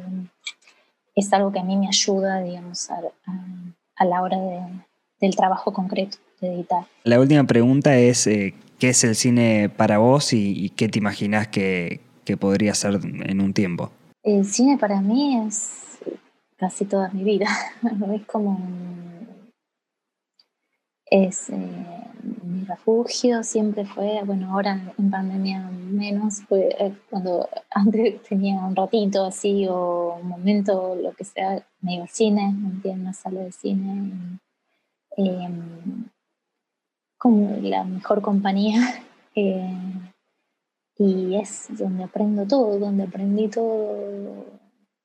es 1.15 1.33
algo 1.33 1.51
que 1.51 1.59
a 1.59 1.63
mí 1.63 1.75
me 1.75 1.87
ayuda, 1.87 2.39
digamos, 2.39 2.89
a, 2.89 4.05
la 4.05 4.21
hora 4.21 4.37
del 5.19 5.35
trabajo 5.35 5.73
concreto 5.73 6.17
de 6.41 6.53
editar. 6.53 6.85
La 7.03 7.19
última 7.19 7.43
pregunta 7.45 7.97
es, 7.97 8.27
eh, 8.27 8.53
¿qué 8.79 8.89
es 8.89 9.03
el 9.03 9.15
cine 9.15 9.69
para 9.69 9.97
vos 9.97 10.33
y, 10.33 10.69
qué 10.75 10.87
te 10.89 10.99
imaginas 10.99 11.47
que, 11.47 11.99
que, 12.25 12.37
podría 12.37 12.73
ser 12.73 12.99
en 13.03 13.41
un 13.41 13.53
tiempo? 13.53 13.91
El 14.23 14.45
cine 14.45 14.77
para 14.77 15.01
mí 15.01 15.37
es 15.47 15.99
casi 16.57 16.85
toda 16.85 17.09
mi 17.09 17.23
vida, 17.23 17.47
es 18.15 18.25
como... 18.25 18.59
Es, 21.09 21.49
eh, 21.49 21.55
mi 22.43 22.65
refugio 22.65 23.41
siempre 23.41 23.85
fue, 23.85 24.21
bueno, 24.25 24.51
ahora 24.51 24.93
en 24.97 25.09
pandemia 25.09 25.61
menos, 25.69 26.41
fue 26.41 26.75
eh, 26.79 26.93
cuando 27.09 27.47
antes 27.71 28.21
tenía 28.29 28.57
un 28.57 28.75
ratito 28.75 29.25
así 29.25 29.65
o 29.69 30.17
un 30.21 30.27
momento, 30.27 30.95
lo 30.95 31.13
que 31.13 31.23
sea, 31.23 31.65
me 31.81 31.95
iba 31.95 32.03
al 32.03 32.09
cine, 32.09 32.51
me 32.51 32.73
metía 32.73 32.93
en 32.93 33.01
una 33.01 33.13
sala 33.13 33.41
de 33.41 33.51
cine, 33.53 34.39
em, 35.15 36.09
la 37.61 37.83
mejor 37.83 38.21
compañía. 38.21 39.03
Eh, 39.39 39.69
y 40.97 41.35
es 41.35 41.67
donde 41.77 42.03
aprendo 42.03 42.47
todo, 42.47 42.79
donde 42.79 43.03
aprendí 43.03 43.47
todo, 43.49 44.45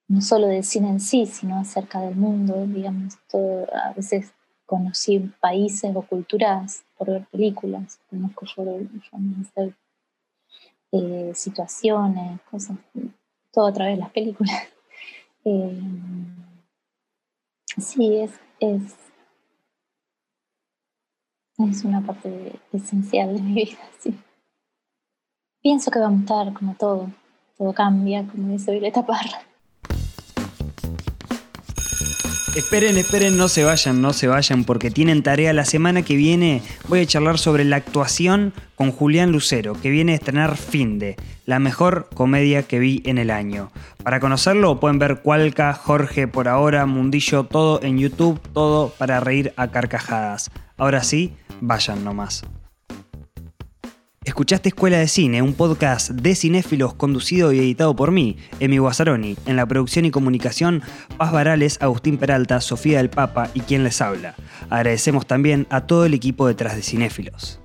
no 0.08 0.20
solo 0.22 0.46
del 0.46 0.64
cine 0.64 0.88
en 0.88 1.00
sí, 1.00 1.26
sino 1.26 1.58
acerca 1.58 2.00
del 2.00 2.16
mundo, 2.16 2.66
digamos, 2.66 3.18
todo, 3.30 3.66
a 3.74 3.92
veces 3.92 4.32
conocí 4.64 5.18
países 5.38 5.94
o 5.94 6.00
culturas 6.00 6.82
por 6.96 7.08
ver 7.08 7.26
películas, 7.30 8.00
conozco 8.08 8.46
hacer 8.46 9.74
eh, 10.92 11.32
situaciones, 11.34 12.40
cosas, 12.50 12.78
todo 13.50 13.66
a 13.66 13.72
través 13.72 13.96
de 13.96 14.00
las 14.00 14.10
películas. 14.10 14.54
Eh, 15.44 15.82
sí, 17.76 18.16
es, 18.16 18.30
es 21.70 21.84
una 21.84 22.00
parte 22.00 22.52
esencial 22.72 23.34
de 23.34 23.42
mi 23.42 23.54
vida, 23.54 23.78
sí. 24.00 24.14
Pienso 25.62 25.90
que 25.90 25.98
vamos 25.98 26.20
a 26.20 26.22
estar 26.22 26.52
como 26.54 26.74
todo, 26.74 27.10
todo 27.56 27.72
cambia, 27.72 28.26
como 28.26 28.52
dice 28.52 28.72
Violeta 28.72 29.06
Parra. 29.06 29.42
Esperen, 32.54 32.98
esperen, 32.98 33.38
no 33.38 33.48
se 33.48 33.64
vayan, 33.64 34.02
no 34.02 34.12
se 34.12 34.26
vayan, 34.26 34.64
porque 34.64 34.90
tienen 34.90 35.22
tarea 35.22 35.54
la 35.54 35.64
semana 35.64 36.02
que 36.02 36.16
viene. 36.16 36.60
Voy 36.86 37.00
a 37.00 37.06
charlar 37.06 37.38
sobre 37.38 37.64
la 37.64 37.76
actuación 37.76 38.52
con 38.74 38.92
Julián 38.92 39.32
Lucero, 39.32 39.72
que 39.72 39.88
viene 39.88 40.12
a 40.12 40.16
estrenar 40.16 40.58
Finde, 40.58 41.16
la 41.46 41.58
mejor 41.58 42.10
comedia 42.12 42.62
que 42.62 42.78
vi 42.78 43.02
en 43.06 43.16
el 43.16 43.30
año. 43.30 43.70
Para 44.02 44.20
conocerlo 44.20 44.80
pueden 44.80 44.98
ver 44.98 45.22
Cualca, 45.22 45.72
Jorge 45.72 46.28
por 46.28 46.46
ahora, 46.46 46.84
Mundillo, 46.84 47.44
todo 47.44 47.80
en 47.82 47.96
YouTube, 47.96 48.38
todo 48.52 48.90
para 48.98 49.20
reír 49.20 49.54
a 49.56 49.68
carcajadas. 49.68 50.50
Ahora 50.76 51.02
sí, 51.02 51.34
vayan 51.60 52.04
nomás. 52.04 52.42
Escuchaste 54.24 54.68
Escuela 54.68 54.98
de 54.98 55.08
Cine, 55.08 55.42
un 55.42 55.54
podcast 55.54 56.10
de 56.10 56.36
cinéfilos 56.36 56.94
conducido 56.94 57.52
y 57.52 57.58
editado 57.58 57.96
por 57.96 58.12
mí, 58.12 58.36
Emi 58.60 58.78
Guazzaroni. 58.78 59.36
En 59.46 59.56
la 59.56 59.66
producción 59.66 60.04
y 60.04 60.12
comunicación, 60.12 60.82
Paz 61.16 61.32
Varales, 61.32 61.78
Agustín 61.82 62.18
Peralta, 62.18 62.60
Sofía 62.60 62.98
del 62.98 63.10
Papa 63.10 63.50
y 63.52 63.60
quien 63.60 63.82
les 63.82 64.00
habla. 64.00 64.36
Agradecemos 64.70 65.26
también 65.26 65.66
a 65.70 65.86
todo 65.86 66.04
el 66.04 66.14
equipo 66.14 66.46
detrás 66.46 66.76
de 66.76 66.82
Cinéfilos. 66.82 67.61